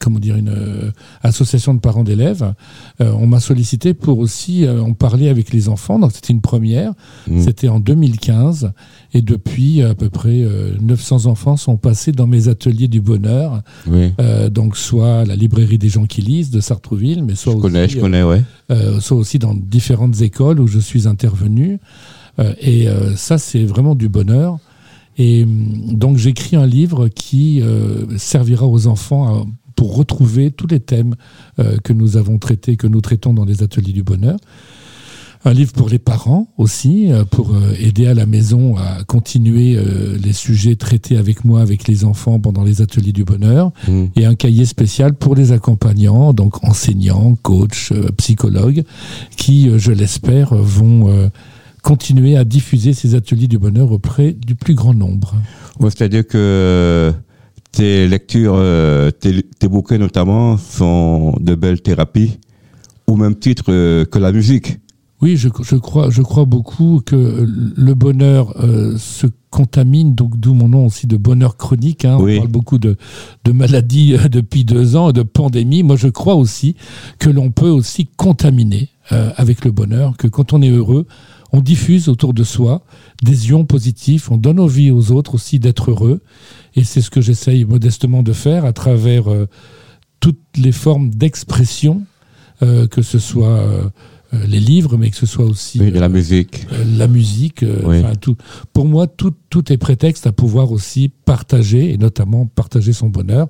comment 0.00 0.18
dire 0.18 0.36
une 0.36 0.48
euh, 0.48 0.90
association 1.22 1.74
de 1.74 1.80
parents 1.80 2.04
d'élèves, 2.04 2.54
euh, 3.00 3.12
on 3.18 3.26
m'a 3.26 3.40
sollicité 3.40 3.94
pour 3.94 4.18
aussi 4.18 4.64
euh, 4.64 4.82
en 4.82 4.92
parler 4.92 5.28
avec 5.28 5.52
les 5.52 5.68
enfants. 5.68 5.98
Donc 5.98 6.12
c'était 6.12 6.32
une 6.32 6.40
première. 6.40 6.92
Mm. 7.28 7.40
C'était 7.40 7.68
en 7.68 7.80
2015 7.80 8.72
et 9.14 9.22
depuis 9.22 9.82
à 9.82 9.94
peu 9.94 10.08
près 10.10 10.42
euh, 10.42 10.72
900 10.80 11.26
enfants 11.26 11.56
sont 11.56 11.76
passés 11.76 12.12
dans 12.12 12.26
mes 12.26 12.48
ateliers 12.48 12.88
du 12.88 13.00
bonheur. 13.00 13.62
Oui. 13.86 14.12
Euh, 14.20 14.50
donc 14.50 14.76
soit 14.76 15.20
à 15.20 15.24
la 15.24 15.36
librairie 15.36 15.78
des 15.78 15.88
gens 15.88 16.06
qui 16.06 16.22
lisent 16.22 16.50
de 16.50 16.60
Sartrouville, 16.60 17.22
mais 17.24 17.34
soit 17.34 17.52
Je 17.52 17.58
aussi, 17.58 17.62
connais, 17.62 17.88
je 17.88 17.98
euh, 17.98 18.00
connais, 18.00 18.22
ouais. 18.22 18.42
euh, 18.70 19.00
soit 19.00 19.16
aussi 19.16 19.38
dans 19.38 19.54
différentes 19.54 20.20
écoles 20.20 20.60
où 20.60 20.66
je 20.66 20.78
suis 20.78 21.06
intervenu. 21.08 21.78
Euh, 22.40 22.52
et 22.60 22.88
euh, 22.88 23.16
ça, 23.16 23.36
c'est 23.38 23.64
vraiment 23.64 23.94
du 23.94 24.08
bonheur. 24.08 24.58
Et 25.20 25.42
hum, 25.42 25.94
donc, 25.96 26.16
j'écris 26.16 26.54
un 26.54 26.66
livre 26.66 27.08
qui 27.08 27.60
euh, 27.60 28.04
servira 28.18 28.66
aux 28.68 28.86
enfants 28.86 29.26
à- 29.42 29.44
pour 29.78 29.94
retrouver 29.94 30.50
tous 30.50 30.66
les 30.66 30.80
thèmes 30.80 31.14
euh, 31.60 31.76
que 31.84 31.92
nous 31.92 32.16
avons 32.16 32.38
traités, 32.38 32.76
que 32.76 32.88
nous 32.88 33.00
traitons 33.00 33.32
dans 33.32 33.44
les 33.44 33.62
ateliers 33.62 33.92
du 33.92 34.02
bonheur. 34.02 34.36
Un 35.44 35.52
livre 35.52 35.72
pour 35.72 35.88
les 35.88 36.00
parents 36.00 36.48
aussi, 36.58 37.12
euh, 37.12 37.24
pour 37.24 37.54
euh, 37.54 37.76
aider 37.78 38.08
à 38.08 38.14
la 38.14 38.26
maison 38.26 38.76
à 38.76 39.04
continuer 39.04 39.78
les 40.20 40.32
sujets 40.32 40.74
traités 40.74 41.16
avec 41.16 41.44
moi, 41.44 41.60
avec 41.60 41.86
les 41.86 42.04
enfants 42.04 42.40
pendant 42.40 42.64
les 42.64 42.82
ateliers 42.82 43.12
du 43.12 43.22
bonheur 43.22 43.70
Mm. 43.86 44.06
et 44.16 44.26
un 44.26 44.34
cahier 44.34 44.64
spécial 44.64 45.14
pour 45.14 45.36
les 45.36 45.52
accompagnants, 45.52 46.32
donc 46.32 46.64
enseignants, 46.64 47.36
coachs, 47.42 47.92
psychologues, 48.16 48.82
qui, 49.36 49.70
je 49.78 49.92
l'espère, 49.92 50.56
vont 50.56 51.30
continuer 51.82 52.36
à 52.36 52.42
diffuser 52.42 52.94
ces 52.94 53.14
ateliers 53.14 53.46
du 53.46 53.58
bonheur 53.58 53.92
auprès 53.92 54.32
du 54.32 54.56
plus 54.56 54.74
grand 54.74 54.92
nombre. 54.94 55.36
Ouais, 55.78 55.90
C'est-à-dire 55.90 56.26
que 56.26 57.14
tes 57.72 58.08
lectures, 58.08 58.54
euh, 58.56 59.10
tes, 59.10 59.42
tes 59.42 59.68
bouquins 59.68 59.98
notamment, 59.98 60.56
sont 60.56 61.36
de 61.40 61.54
belles 61.54 61.80
thérapies, 61.80 62.38
au 63.06 63.16
même 63.16 63.36
titre 63.36 63.66
euh, 63.68 64.04
que 64.04 64.18
la 64.18 64.32
musique. 64.32 64.78
Oui, 65.20 65.36
je, 65.36 65.48
je 65.62 65.74
crois, 65.76 66.10
je 66.10 66.22
crois 66.22 66.44
beaucoup 66.44 67.02
que 67.04 67.44
le 67.76 67.94
bonheur 67.94 68.54
euh, 68.62 68.96
se 68.98 69.26
contamine, 69.50 70.14
donc 70.14 70.38
d'où 70.38 70.54
mon 70.54 70.68
nom 70.68 70.86
aussi 70.86 71.08
de 71.08 71.16
bonheur 71.16 71.56
chronique. 71.56 72.04
hein. 72.04 72.18
Oui. 72.20 72.36
On 72.36 72.38
parle 72.42 72.52
beaucoup 72.52 72.78
de, 72.78 72.96
de 73.44 73.52
maladies 73.52 74.14
depuis 74.30 74.64
deux 74.64 74.94
ans, 74.94 75.10
de 75.10 75.22
pandémie. 75.22 75.82
Moi, 75.82 75.96
je 75.96 76.06
crois 76.08 76.36
aussi 76.36 76.76
que 77.18 77.30
l'on 77.30 77.50
peut 77.50 77.68
aussi 77.70 78.06
contaminer 78.16 78.90
avec 79.10 79.64
le 79.64 79.70
bonheur, 79.72 80.16
que 80.18 80.28
quand 80.28 80.52
on 80.52 80.60
est 80.60 80.68
heureux, 80.68 81.06
on 81.52 81.60
diffuse 81.60 82.08
autour 82.08 82.34
de 82.34 82.44
soi 82.44 82.82
des 83.22 83.48
ions 83.48 83.64
positifs, 83.64 84.30
on 84.30 84.36
donne 84.36 84.60
envie 84.60 84.90
aux 84.90 85.12
autres 85.12 85.34
aussi 85.34 85.58
d'être 85.58 85.90
heureux. 85.90 86.20
Et 86.74 86.84
c'est 86.84 87.00
ce 87.00 87.10
que 87.10 87.20
j'essaye 87.20 87.64
modestement 87.64 88.22
de 88.22 88.32
faire 88.32 88.64
à 88.64 88.72
travers 88.72 89.28
euh, 89.30 89.46
toutes 90.20 90.40
les 90.56 90.72
formes 90.72 91.10
d'expression, 91.10 92.02
euh, 92.62 92.86
que 92.86 93.02
ce 93.02 93.18
soit 93.18 93.48
euh, 93.48 93.88
les 94.46 94.60
livres, 94.60 94.96
mais 94.98 95.10
que 95.10 95.16
ce 95.16 95.26
soit 95.26 95.46
aussi 95.46 95.80
Oui, 95.80 95.90
de 95.90 95.98
la 95.98 96.08
musique. 96.08 96.66
la 96.98 97.08
musique. 97.08 97.64
Oui. 97.84 98.02
tout. 98.20 98.36
Pour 98.74 98.84
moi, 98.84 99.06
tout, 99.06 99.32
tout 99.48 99.72
est 99.72 99.78
prétexte 99.78 100.26
à 100.26 100.32
pouvoir 100.32 100.70
aussi 100.70 101.10
partager, 101.24 101.92
et 101.92 101.96
notamment 101.96 102.44
partager 102.46 102.92
son 102.92 103.08
bonheur. 103.08 103.48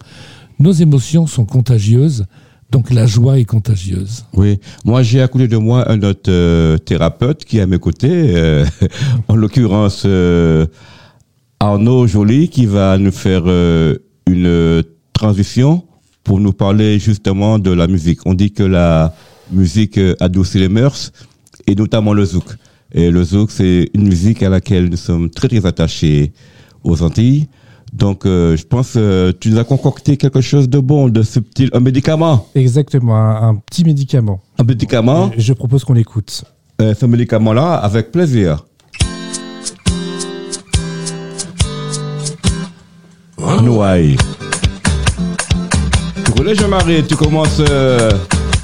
Nos 0.60 0.72
émotions 0.72 1.26
sont 1.26 1.44
contagieuses, 1.46 2.26
donc 2.70 2.90
la 2.90 3.06
joie 3.06 3.38
est 3.38 3.44
contagieuse. 3.44 4.24
Oui, 4.34 4.60
moi 4.84 5.02
j'ai 5.02 5.22
à 5.22 5.28
côté 5.28 5.48
de 5.48 5.56
moi 5.56 5.90
un 5.90 6.02
autre 6.02 6.30
euh, 6.30 6.76
thérapeute 6.76 7.44
qui 7.44 7.58
est 7.58 7.62
à 7.62 7.66
mes 7.66 7.78
côtés, 7.78 8.36
euh, 8.36 8.66
en 9.28 9.36
l'occurrence 9.36 10.02
euh, 10.04 10.66
Arnaud 11.60 12.06
Joly 12.06 12.48
qui 12.48 12.66
va 12.66 12.98
nous 12.98 13.10
faire 13.10 13.44
euh, 13.46 13.96
une 14.26 14.82
transition 15.12 15.84
pour 16.24 16.40
nous 16.40 16.52
parler 16.52 16.98
justement 16.98 17.58
de 17.58 17.70
la 17.70 17.86
musique. 17.86 18.20
On 18.26 18.34
dit 18.34 18.52
que 18.52 18.62
la 18.62 19.14
musique 19.50 19.98
adoucit 20.20 20.58
les 20.58 20.68
mœurs 20.68 21.12
et 21.66 21.74
notamment 21.74 22.12
le 22.12 22.24
zouk. 22.26 22.44
Et 22.92 23.10
le 23.10 23.24
zouk, 23.24 23.50
c'est 23.50 23.90
une 23.94 24.08
musique 24.08 24.42
à 24.42 24.50
laquelle 24.50 24.88
nous 24.90 24.96
sommes 24.96 25.30
très 25.30 25.48
très 25.48 25.64
attachés 25.64 26.32
aux 26.84 27.02
Antilles. 27.02 27.48
Donc, 27.92 28.26
euh, 28.26 28.56
je 28.56 28.64
pense 28.64 28.94
euh, 28.96 29.32
tu 29.38 29.50
nous 29.50 29.58
as 29.58 29.64
concocté 29.64 30.16
quelque 30.16 30.40
chose 30.40 30.68
de 30.68 30.78
bon, 30.78 31.08
de 31.08 31.22
subtil, 31.22 31.70
un 31.72 31.80
médicament. 31.80 32.46
Exactement, 32.54 33.16
un, 33.16 33.48
un 33.50 33.54
petit 33.56 33.84
médicament. 33.84 34.40
Un 34.58 34.64
médicament. 34.64 35.30
Je 35.36 35.52
propose 35.52 35.84
qu'on 35.84 35.94
l'écoute. 35.94 36.44
Euh, 36.80 36.94
ce 36.98 37.06
médicament-là, 37.06 37.74
avec 37.74 38.12
plaisir. 38.12 38.64
Nouaille. 43.62 44.16
Tu 46.24 46.32
connais 46.32 46.54
Jean-Marie, 46.54 47.04
tu 47.08 47.16
commences... 47.16 47.60
euh, 47.60 48.10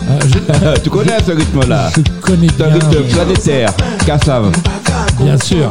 Ah, 0.09 0.19
je, 0.27 0.81
tu 0.83 0.91
connais 0.91 1.19
ce 1.27 1.33
rythme-là? 1.33 1.91
Je 1.97 2.03
connais 2.21 2.49
C'est 2.57 2.65
un 2.65 2.77
bien, 2.77 2.89
rythme 2.89 3.05
planétaire, 3.15 3.75
Kassav. 4.07 4.53
bien 5.21 5.39
sûr. 5.39 5.71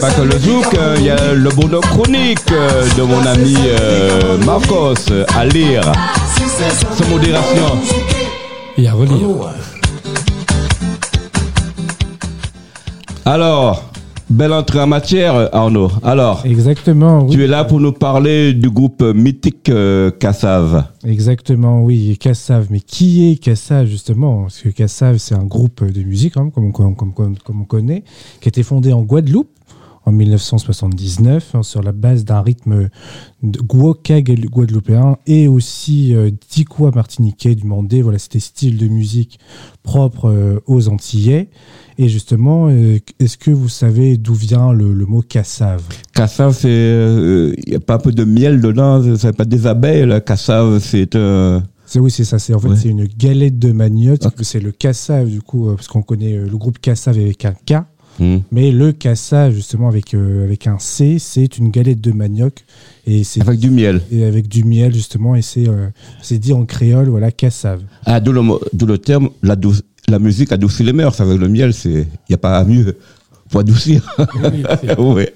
pas 0.00 0.10
que 0.10 0.22
le 0.22 0.38
zouk, 0.38 0.74
euh, 0.74 0.96
il 0.98 1.04
y 1.06 1.10
a 1.10 1.32
le 1.32 1.50
bonheur 1.50 1.80
chronique 1.80 2.38
euh, 2.52 2.84
de 2.96 3.02
mon 3.02 3.24
ami 3.24 3.54
euh, 3.66 4.36
Marcos 4.44 4.94
à 5.34 5.44
lire. 5.46 5.82
Sans 6.96 7.08
modération. 7.08 7.78
Et 8.78 8.86
à 8.88 8.92
relire. 8.92 9.28
Alors, 13.24 13.84
belle 14.30 14.52
entrée 14.52 14.80
en 14.80 14.86
matière, 14.86 15.48
Arnaud. 15.54 15.90
Alors, 16.04 16.42
Exactement, 16.44 17.24
oui. 17.24 17.34
tu 17.34 17.44
es 17.44 17.46
là 17.46 17.64
pour 17.64 17.80
nous 17.80 17.92
parler 17.92 18.52
du 18.52 18.70
groupe 18.70 19.02
mythique 19.02 19.68
euh. 19.68 20.10
Exactement, 21.04 21.82
oui. 21.82 22.16
Kassav. 22.20 22.66
Mais 22.70 22.80
qui 22.80 23.32
est 23.32 23.36
Kassav, 23.36 23.86
justement? 23.86 24.42
Parce 24.42 24.58
que 24.60 24.68
Kassav, 24.68 25.18
c'est 25.18 25.34
un 25.34 25.44
groupe 25.44 25.84
de 25.84 26.02
musique, 26.02 26.36
hein, 26.36 26.50
comme, 26.54 26.66
on, 26.66 26.72
comme, 26.72 26.94
comme- 27.14 27.36
comme 27.38 27.60
on 27.62 27.64
connaît, 27.64 28.04
qui 28.40 28.48
a 28.48 28.50
été 28.50 28.62
fondé 28.62 28.92
en 28.92 29.02
Guadeloupe 29.02 29.48
en 30.06 30.12
1979 30.12 31.54
hein, 31.54 31.62
sur 31.62 31.82
la 31.82 31.92
base 31.92 32.24
d'un 32.24 32.40
rythme 32.40 32.88
gal- 33.42 34.46
guadeloupéen 34.48 35.16
et 35.26 35.48
aussi 35.48 36.14
euh, 36.14 36.30
dikwa 36.50 36.90
martiniquais 36.92 37.54
du 37.54 37.64
mandé. 37.64 38.02
Voilà, 38.02 38.18
c'était 38.18 38.38
style 38.38 38.78
de 38.78 38.86
musique 38.88 39.38
propre 39.82 40.26
euh, 40.30 40.60
aux 40.66 40.88
Antillais. 40.88 41.50
Et 41.98 42.08
justement, 42.08 42.68
euh, 42.68 42.98
est-ce 43.20 43.36
que 43.36 43.50
vous 43.50 43.68
savez 43.68 44.16
d'où 44.16 44.34
vient 44.34 44.72
le, 44.72 44.92
le 44.92 45.06
mot 45.06 45.22
Kassav 45.22 45.82
Kassav, 46.14 46.54
c'est. 46.54 46.68
Il 47.66 47.70
n'y 47.70 47.74
a 47.76 47.80
pas 47.80 47.94
un 47.94 47.98
peu 47.98 48.12
de 48.12 48.24
miel 48.24 48.60
dedans, 48.60 49.02
c'est 49.16 49.36
pas 49.36 49.44
des 49.44 49.66
abeilles, 49.66 50.06
là. 50.06 50.20
Kassav, 50.20 50.78
c'est. 50.80 51.16
C'est 51.88 52.00
oui, 52.00 52.10
c'est 52.10 52.24
ça. 52.24 52.38
C'est 52.40 52.52
en 52.52 52.58
fait 52.58 52.68
Ouais. 52.68 52.76
c'est 52.76 52.88
une 52.88 53.06
galette 53.06 53.58
de 53.60 53.70
manioc. 53.70 54.18
Ok. 54.24 54.32
C'est 54.42 54.58
le 54.60 54.72
Kassav 54.72 55.28
du 55.28 55.40
coup, 55.40 55.68
euh, 55.68 55.76
parce 55.76 55.86
qu'on 55.86 56.02
connaît 56.02 56.36
euh, 56.36 56.46
le 56.50 56.56
groupe 56.58 56.78
Kassav 56.80 57.16
avec 57.16 57.44
un 57.44 57.52
K, 57.52 57.74
Hmm. 58.18 58.38
mais 58.50 58.70
le 58.72 58.92
Kassav 58.92 59.52
justement 59.54 59.88
avec 59.88 60.14
euh, 60.14 60.44
avec 60.44 60.66
un 60.66 60.78
C, 60.78 61.18
c'est 61.18 61.58
une 61.58 61.70
galette 61.70 62.00
de 62.00 62.12
manioc 62.12 62.64
et 63.06 63.24
c'est 63.24 63.42
Avec 63.42 63.60
du 63.60 63.70
miel. 63.70 64.00
et 64.10 64.24
avec 64.24 64.48
du 64.48 64.64
miel 64.64 64.94
justement 64.94 65.34
et 65.36 65.42
c'est 65.42 65.68
euh, 65.68 65.88
c'est 66.22 66.38
dit 66.38 66.52
en 66.54 66.64
créole 66.64 67.08
voilà 67.08 67.30
Kassav. 67.30 67.82
Ah, 68.06 68.20
d'où 68.20 68.32
le, 68.32 68.40
le 68.86 68.98
terme, 68.98 69.28
la, 69.42 69.54
douce- 69.56 69.82
la 70.08 70.18
musique 70.18 70.50
adoucit 70.52 70.82
les 70.82 70.92
mœurs. 70.94 71.20
Avec 71.20 71.38
le 71.38 71.48
miel, 71.48 71.74
c'est. 71.74 71.90
Il 71.90 72.30
n'y 72.30 72.34
a 72.34 72.38
pas 72.38 72.64
mieux 72.64 72.96
pour 73.50 73.60
adoucir. 73.60 74.02
Oui, 74.18 74.62
c'est- 74.80 74.98
ouais. 74.98 75.32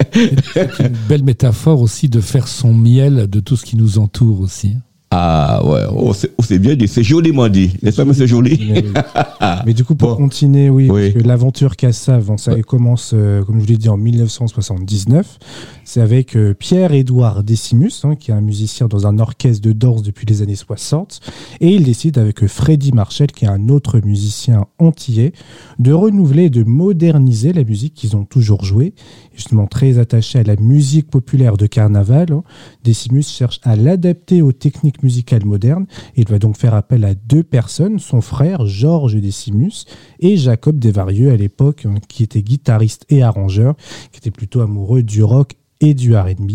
C'est 0.55 0.81
une 0.87 0.97
belle 1.09 1.23
métaphore 1.25 1.81
aussi 1.83 2.09
de 2.09 2.21
faire 2.21 2.49
son 2.49 2.73
miel 2.73 3.27
de 3.29 3.41
tout 3.41 3.57
ce 3.57 3.65
qui 3.67 3.77
nous 3.77 3.99
entoure 3.99 4.41
aussi. 4.41 4.77
Ah, 5.13 5.61
ouais. 5.65 5.81
Oh, 5.93 6.13
c'est, 6.13 6.31
oh, 6.39 6.43
c'est 6.43 6.61
bien 6.61 6.77
dit. 6.77 6.87
C'est 6.87 7.03
joliment 7.03 7.49
dit. 7.49 7.73
N'est-ce 7.83 7.97
pas, 7.97 8.05
monsieur 8.05 8.27
Joly? 8.27 8.71
Mais, 8.73 8.85
mais 9.67 9.75
du 9.75 9.83
coup, 9.85 9.97
pour 9.97 10.11
Bon. 10.11 10.17
continuer, 10.17 10.71
oui, 10.71 10.89
Oui. 10.89 11.11
parce 11.11 11.23
que 11.25 11.29
l'aventure 11.29 11.75
Kassav, 11.75 12.31
ça 12.37 12.53
elle 12.53 12.65
commence, 12.65 13.11
euh, 13.13 13.43
comme 13.43 13.57
je 13.57 13.61
vous 13.63 13.67
l'ai 13.67 13.77
dit, 13.77 13.89
en 13.89 13.97
1979. 13.97 15.39
C'est 15.85 16.01
avec 16.01 16.37
euh, 16.37 16.55
Pierre-Édouard 16.55 17.43
Décimus, 17.43 17.91
hein, 18.05 18.15
qui 18.15 18.31
est 18.31 18.35
un 18.35 18.41
musicien 18.41 18.87
dans 18.87 19.09
un 19.09 19.19
orchestre 19.19 19.63
de 19.67 19.73
danse 19.73 20.03
depuis 20.05 20.27
les 20.27 20.43
années 20.43 20.55
60. 20.55 21.19
Et 21.61 21.71
il 21.75 21.83
décide 21.83 22.17
avec 22.17 22.45
euh, 22.45 22.47
Freddy 22.49 22.93
Marshall, 22.93 23.33
qui 23.33 23.47
est 23.47 23.49
un 23.49 23.69
autre 23.69 23.99
musicien 24.05 24.67
antillais, 24.79 25.33
de 25.81 25.93
renouveler 25.93 26.45
et 26.45 26.51
de 26.51 26.63
moderniser 26.63 27.53
la 27.53 27.65
musique 27.65 27.95
qu'ils 27.95 28.17
ont 28.17 28.25
toujours 28.25 28.65
jouée. 28.65 28.95
Justement, 29.41 29.67
très 29.67 29.99
attaché 29.99 30.41
à 30.41 30.43
la 30.43 30.57
musique 30.57 31.09
populaire 31.09 31.57
de 31.57 31.67
carnaval, 31.67 32.31
hein, 32.31 32.43
Décimus 32.85 33.23
cherche 33.23 33.59
à 33.63 33.75
l'adapter 33.75 34.43
aux 34.43 34.53
techniques 34.53 35.03
musicales 35.03 35.47
modernes. 35.47 35.87
Il 36.15 36.29
va 36.29 36.39
donc 36.39 36.59
faire 36.59 36.75
appel 36.75 37.07
à 37.07 37.15
deux 37.15 37.43
personnes, 37.43 37.99
son 38.01 38.21
frère 38.21 38.67
Georges 38.67 39.17
Décimus 39.17 39.87
et 40.19 40.37
Jacob 40.37 40.79
Desvarieux 40.79 41.31
à 41.31 41.37
l'époque, 41.37 41.87
hein, 41.87 41.95
qui 42.07 42.23
était 42.23 42.43
guitariste 42.43 43.07
et 43.09 43.23
arrangeur, 43.23 43.77
qui 44.13 44.19
était 44.19 44.31
plutôt 44.31 44.61
amoureux 44.61 45.03
du 45.03 45.23
rock 45.23 45.57
et 45.81 45.95
du 45.95 46.15
R&B, 46.15 46.51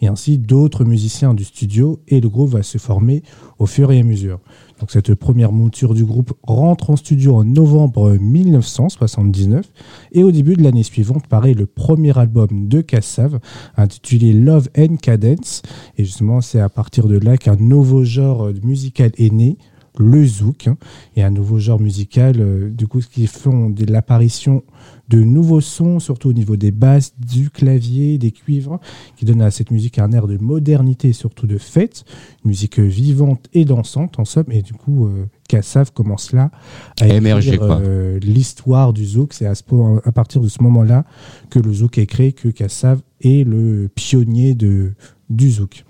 et 0.00 0.08
ainsi 0.08 0.38
d'autres 0.38 0.84
musiciens 0.84 1.34
du 1.34 1.44
studio, 1.44 2.00
et 2.08 2.20
le 2.20 2.28
groupe 2.28 2.50
va 2.50 2.62
se 2.62 2.78
former 2.78 3.22
au 3.58 3.66
fur 3.66 3.92
et 3.92 4.00
à 4.00 4.02
mesure. 4.02 4.40
Donc 4.80 4.90
cette 4.90 5.14
première 5.14 5.52
monture 5.52 5.94
du 5.94 6.04
groupe 6.04 6.32
rentre 6.42 6.90
en 6.90 6.96
studio 6.96 7.36
en 7.36 7.44
novembre 7.44 8.16
1979, 8.16 9.70
et 10.12 10.24
au 10.24 10.32
début 10.32 10.54
de 10.54 10.62
l'année 10.62 10.82
suivante 10.82 11.26
paraît 11.26 11.54
le 11.54 11.66
premier 11.66 12.16
album 12.18 12.68
de 12.68 12.80
Kassav, 12.80 13.38
intitulé 13.76 14.32
Love 14.32 14.68
and 14.76 14.96
Cadence, 14.96 15.62
et 15.98 16.04
justement 16.04 16.40
c'est 16.40 16.60
à 16.60 16.68
partir 16.68 17.06
de 17.06 17.18
là 17.18 17.36
qu'un 17.36 17.56
nouveau 17.56 18.04
genre 18.04 18.50
musical 18.62 19.12
est 19.18 19.32
né, 19.32 19.58
le 19.98 20.26
zouk, 20.26 20.68
hein, 20.68 20.76
et 21.16 21.22
un 21.22 21.30
nouveau 21.30 21.58
genre 21.58 21.80
musical, 21.80 22.36
euh, 22.38 22.70
du 22.70 22.86
coup, 22.86 23.00
qui 23.00 23.26
font 23.26 23.68
de 23.70 23.84
l'apparition 23.84 24.62
de 25.12 25.22
nouveaux 25.22 25.60
sons, 25.60 26.00
surtout 26.00 26.30
au 26.30 26.32
niveau 26.32 26.56
des 26.56 26.70
basses, 26.70 27.12
du 27.18 27.50
clavier, 27.50 28.16
des 28.16 28.30
cuivres, 28.30 28.80
qui 29.16 29.26
donnent 29.26 29.42
à 29.42 29.50
cette 29.50 29.70
musique 29.70 29.98
un 29.98 30.10
air 30.12 30.26
de 30.26 30.38
modernité 30.38 31.08
et 31.08 31.12
surtout 31.12 31.46
de 31.46 31.58
fête, 31.58 32.04
une 32.44 32.48
musique 32.48 32.78
vivante 32.78 33.46
et 33.52 33.66
dansante 33.66 34.18
en 34.18 34.24
somme, 34.24 34.46
et 34.50 34.62
du 34.62 34.72
coup, 34.72 35.06
euh, 35.06 35.26
Kassav 35.48 35.92
commence 35.92 36.32
là 36.32 36.50
à 36.98 37.08
Émerger, 37.08 37.58
quoi. 37.58 37.78
euh, 37.80 38.18
l'histoire 38.20 38.94
du 38.94 39.04
zouk. 39.04 39.34
C'est 39.34 39.44
à, 39.44 39.54
ce 39.54 39.62
à 40.04 40.12
partir 40.12 40.40
de 40.40 40.48
ce 40.48 40.62
moment-là 40.62 41.04
que 41.50 41.58
le 41.58 41.72
zouk 41.72 41.98
est 41.98 42.06
créé, 42.06 42.32
que 42.32 42.48
Kassav 42.48 43.02
est 43.20 43.46
le 43.46 43.90
pionnier 43.94 44.54
de, 44.54 44.94
du 45.28 45.50
zouk. 45.50 45.84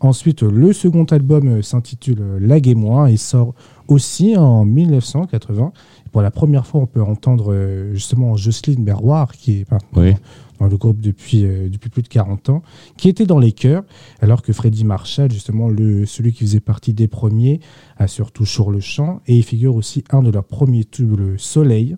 Ensuite, 0.00 0.42
le 0.42 0.72
second 0.72 1.04
album 1.04 1.48
euh, 1.48 1.62
s'intitule 1.62 2.18
euh, 2.20 2.38
La 2.40 2.60
Guémoin 2.60 3.06
et 3.06 3.16
sort 3.16 3.54
aussi 3.88 4.36
en 4.36 4.64
1980. 4.64 5.72
Pour 6.12 6.22
la 6.22 6.30
première 6.30 6.66
fois, 6.66 6.80
on 6.80 6.86
peut 6.86 7.02
entendre 7.02 7.52
euh, 7.52 7.92
justement 7.94 8.36
Jocelyne 8.36 8.84
Berroir, 8.84 9.32
qui 9.32 9.60
est 9.60 9.66
Oui. 9.94 10.14
dans 10.58 10.66
le 10.66 10.76
groupe 10.76 11.00
depuis, 11.00 11.44
euh, 11.44 11.68
depuis 11.68 11.90
plus 11.90 12.02
de 12.02 12.08
40 12.08 12.48
ans, 12.48 12.62
qui 12.96 13.08
était 13.08 13.26
dans 13.26 13.38
les 13.38 13.52
chœurs, 13.52 13.84
alors 14.20 14.42
que 14.42 14.52
Freddy 14.52 14.84
Marshall, 14.84 15.30
justement, 15.30 15.68
le, 15.68 16.06
celui 16.06 16.32
qui 16.32 16.44
faisait 16.44 16.60
partie 16.60 16.92
des 16.94 17.08
premiers, 17.08 17.60
a 17.98 18.06
surtout 18.08 18.46
sur 18.46 18.70
le 18.70 18.80
chant, 18.80 19.20
et 19.26 19.36
il 19.36 19.42
figure 19.42 19.74
aussi 19.76 20.04
un 20.10 20.22
de 20.22 20.30
leurs 20.30 20.44
premiers 20.44 20.84
tubes, 20.84 21.18
le 21.18 21.38
Soleil. 21.38 21.96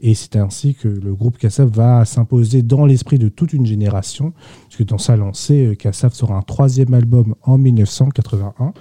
Et 0.00 0.14
c'est 0.14 0.36
ainsi 0.36 0.74
que 0.74 0.88
le 0.88 1.14
groupe 1.14 1.38
Kassav 1.38 1.68
va 1.70 2.04
s'imposer 2.04 2.62
dans 2.62 2.84
l'esprit 2.86 3.18
de 3.18 3.28
toute 3.28 3.52
une 3.52 3.64
génération, 3.66 4.32
puisque 4.68 4.88
dans 4.88 4.98
sa 4.98 5.16
lancée, 5.16 5.66
euh, 5.68 5.74
Kassav 5.74 6.12
sera 6.12 6.36
un 6.36 6.42
troisième 6.42 6.92
album 6.94 7.34
en 7.42 7.56
1981 7.58 8.72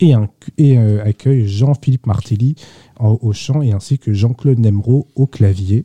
et, 0.00 0.14
un- 0.14 0.28
et, 0.58 0.76
euh, 0.78 1.04
accueille 1.04 1.46
Jean-Philippe 1.46 2.06
Martelly 2.06 2.56
en- 2.98 3.18
au 3.22 3.32
chant 3.32 3.62
et 3.62 3.72
ainsi 3.72 3.98
que 3.98 4.12
Jean-Claude 4.12 4.58
Nemro 4.58 5.06
au 5.14 5.26
clavier. 5.26 5.84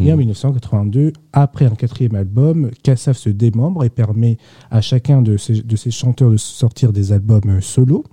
Et 0.00 0.12
en 0.12 0.16
1982, 0.16 1.12
après 1.32 1.66
un 1.66 1.74
quatrième 1.74 2.14
album, 2.14 2.70
Kassav 2.82 3.16
se 3.16 3.28
démembre 3.28 3.84
et 3.84 3.90
permet 3.90 4.38
à 4.70 4.80
chacun 4.80 5.22
de 5.22 5.36
ses, 5.36 5.62
de 5.62 5.76
ses 5.76 5.90
chanteurs 5.90 6.30
de 6.30 6.36
sortir 6.38 6.92
des 6.92 7.12
albums 7.12 7.40
euh, 7.48 7.60
solo. 7.60 8.04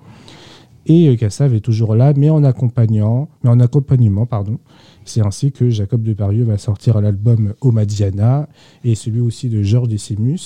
Et 0.86 1.16
Cassav 1.18 1.54
est 1.54 1.60
toujours 1.60 1.94
là, 1.96 2.14
mais 2.16 2.30
en 2.32 2.44
accompagnant, 2.44 3.30
mais 3.44 3.50
en 3.52 3.60
accompagnement, 3.60 4.26
pardon. 4.26 4.58
C'est 5.10 5.26
ainsi 5.26 5.52
que 5.52 5.72
Jacob 5.72 6.04
Deparieux 6.04 6.44
va 6.44 6.60
sortir 6.60 7.02
l'album 7.02 7.54
Omadiana 7.62 8.48
et 8.84 8.94
celui 8.94 9.22
aussi 9.22 9.50
de 9.50 9.64
Georges 9.64 9.90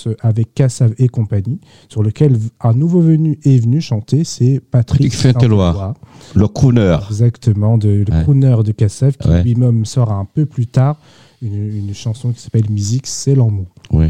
euh, 0.07 0.15
avec 0.21 0.53
Cassav 0.53 0.93
et 0.97 1.09
compagnie, 1.09 1.59
sur 1.89 2.01
lequel 2.01 2.37
un 2.61 2.73
nouveau 2.73 3.01
venu 3.01 3.37
est 3.43 3.57
venu 3.57 3.81
chanter, 3.81 4.23
c'est 4.23 4.61
Patrick 4.71 5.13
Saint-Éloi. 5.13 5.93
Le 6.33 6.47
crooner. 6.47 6.97
Exactement, 7.09 7.77
de, 7.77 7.89
le 8.07 8.13
Ouais. 8.13 8.23
crooner 8.23 8.55
de 8.63 8.71
Cassav, 8.71 9.17
qui 9.17 9.27
Ouais. 9.27 9.43
lui-même 9.43 9.83
sort 9.85 10.11
un 10.11 10.23
peu 10.25 10.45
plus 10.45 10.67
tard 10.67 10.97
une, 11.41 11.55
une 11.55 11.93
chanson 11.93 12.31
qui 12.31 12.39
s'appelle 12.39 12.69
Musique, 12.69 13.05
c'est 13.05 13.35
l'amour. 13.35 13.67
Oui. 13.91 14.07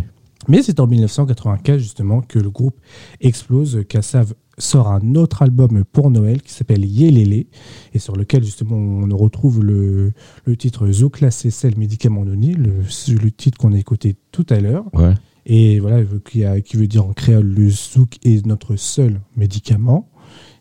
Mais 0.47 0.61
c'est 0.61 0.79
en 0.79 0.87
1984 0.87 1.79
justement 1.79 2.21
que 2.21 2.37
le 2.37 2.49
groupe 2.49 2.75
explose. 3.21 3.83
Kassav 3.87 4.33
sort 4.57 4.87
un 4.89 5.15
autre 5.15 5.41
album 5.41 5.83
pour 5.91 6.11
Noël 6.11 6.41
qui 6.41 6.51
s'appelle 6.53 6.85
Yelele 6.85 7.45
et 7.93 7.99
sur 7.99 8.15
lequel 8.15 8.43
justement 8.43 8.75
on 8.77 9.15
retrouve 9.17 9.63
le, 9.63 10.13
le 10.45 10.55
titre 10.57 10.87
Zoukla 10.91 11.31
Cessel 11.31 11.77
Médicament 11.77 12.23
Noni, 12.25 12.53
le, 12.53 12.71
le 13.21 13.31
titre 13.31 13.57
qu'on 13.57 13.73
a 13.73 13.77
écouté 13.79 14.15
tout 14.31 14.45
à 14.49 14.59
l'heure. 14.59 14.85
Ouais. 14.93 15.13
Et 15.45 15.79
voilà, 15.79 16.03
qui, 16.29 16.45
a- 16.45 16.61
qui 16.61 16.77
veut 16.77 16.87
dire 16.87 17.05
en 17.05 17.13
créole 17.13 17.45
le 17.47 17.69
zouk 17.69 18.17
est 18.23 18.45
notre 18.45 18.75
seul 18.77 19.19
médicament. 19.35 20.09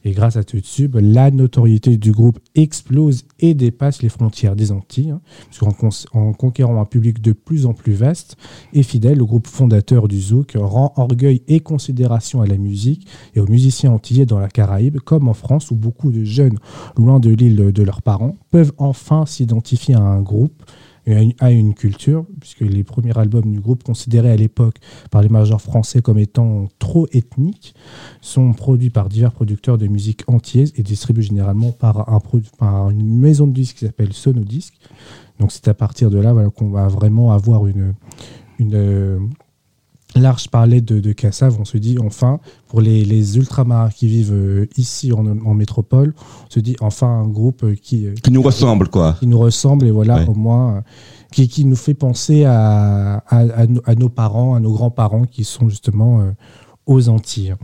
Et 0.04 0.12
grâce 0.12 0.37
à 0.37 0.42
ce 0.42 0.56
tube, 0.56 0.97
la 1.00 1.30
notoriété 1.30 1.97
du 1.97 2.11
groupe 2.12 2.38
explose 2.54 3.25
et 3.38 3.54
dépasse 3.54 4.02
les 4.02 4.09
frontières 4.09 4.56
des 4.56 4.73
Antilles, 4.73 5.11
hein, 5.11 5.21
cons- 5.78 5.90
en 6.12 6.32
conquérant 6.32 6.80
un 6.80 6.85
public 6.85 7.21
de 7.21 7.32
plus 7.32 7.66
en 7.66 7.73
plus 7.73 7.92
vaste 7.92 8.37
et 8.73 8.82
fidèle, 8.82 9.18
le 9.18 9.25
groupe 9.25 9.47
fondateur 9.47 10.09
du 10.09 10.21
zouk 10.21 10.54
rend 10.56 10.92
orgueil 10.97 11.42
et 11.47 11.61
considération 11.61 12.40
à 12.40 12.47
la 12.47 12.56
musique 12.59 13.06
et 13.35 13.40
aux 13.40 13.47
musiciens 13.47 13.92
antillais 13.92 14.26
dans 14.26 14.38
la 14.40 14.49
Caraïbe, 14.49 14.99
comme 14.99 15.28
en 15.28 15.35
France 15.35 15.71
où 15.71 15.76
beaucoup 15.76 16.11
de 16.11 16.25
jeunes, 16.25 16.59
loin 16.97 17.21
de 17.21 17.30
l'île 17.30 17.73
de 17.73 17.82
leurs 17.82 18.02
parents, 18.02 18.37
peuvent 18.50 18.73
enfin 18.78 19.25
s'identifier 19.26 19.94
à 19.94 20.00
un 20.00 20.21
groupe 20.21 20.62
à 21.40 21.50
une, 21.50 21.75
culture, 21.75 22.26
puisque 22.40 22.61
les 22.61 22.85
premiers 22.85 23.16
albums 23.18 23.50
du 23.50 23.61
groupe, 23.61 23.82
considérés 23.82 24.30
à 24.30 24.37
l'époque 24.37 24.76
par 25.11 25.23
les 25.23 25.28
majors 25.28 25.61
français 25.61 26.00
comme 26.00 26.18
étant 26.18 26.68
trop 26.78 27.09
ethniques, 27.12 27.75
sont 28.21 28.52
produits 28.52 28.90
par 28.90 29.09
divers 29.09 29.32
producteurs 29.32 29.78
de 29.78 29.87
musique 29.87 30.23
antillaise 30.28 30.73
et 30.76 30.82
distribués 30.82 31.23
généralement 31.23 31.73
par, 31.73 32.09
une 32.90 33.18
maison 33.18 33.47
de 33.47 33.52
disques 33.52 33.78
qui 33.78 33.87
s'appelle 33.87 34.12
Sonodisc. 34.12 34.75
Donc 35.40 35.50
c'est 35.50 35.66
à 35.68 35.75
partir 35.75 36.11
de 36.11 36.18
là 36.18 36.32
voilà, 36.32 36.50
qu'on 36.50 36.71
va 36.71 36.87
vraiment 36.88 37.32
avoir 37.32 37.66
une 37.66 37.94
euh, 40.16 40.21
large 40.21 40.49
palette 40.49 40.85
de, 40.85 41.00
de 41.00 41.12
Kassav. 41.12 41.57
On 41.61 41.64
se 41.64 41.78
dit 41.78 41.97
enfin, 42.04 42.40
pour 42.69 42.81
les, 42.81 43.04
les 43.04 43.37
ultramarins 43.37 43.90
qui 43.90 44.07
vivent 44.07 44.33
euh, 44.33 44.66
ici 44.76 45.12
en, 45.12 45.26
en 45.26 45.54
métropole, 45.54 46.14
on 46.47 46.50
se 46.50 46.61
dit 46.61 46.76
enfin 46.81 47.09
un 47.09 47.28
groupe 47.28 47.64
euh, 47.64 47.75
qui, 47.75 48.07
euh, 48.07 48.14
Qui 48.23 48.31
nous 48.31 48.42
ressemble, 48.42 48.88
quoi. 48.88 49.16
qui 49.19 49.26
nous 49.26 49.38
ressemble 49.38 49.87
et 49.87 49.90
voilà 49.90 50.16
Ouais. 50.16 50.28
au 50.28 50.35
moins 50.35 50.83
qui, 51.33 51.49
qui 51.49 51.64
nous 51.64 51.76
fait 51.76 51.95
penser 51.95 52.45
à, 52.45 53.23
à, 53.28 53.38
à 53.87 53.95
nos- 53.95 54.09
parents, 54.11 54.54
à 54.54 54.61
nos 54.61 54.73
grands-parents 54.73 55.25
qui 55.25 55.45
sont 55.45 55.69
justement 55.69 56.21
aux 56.87 57.09
Antilles. 57.09 57.54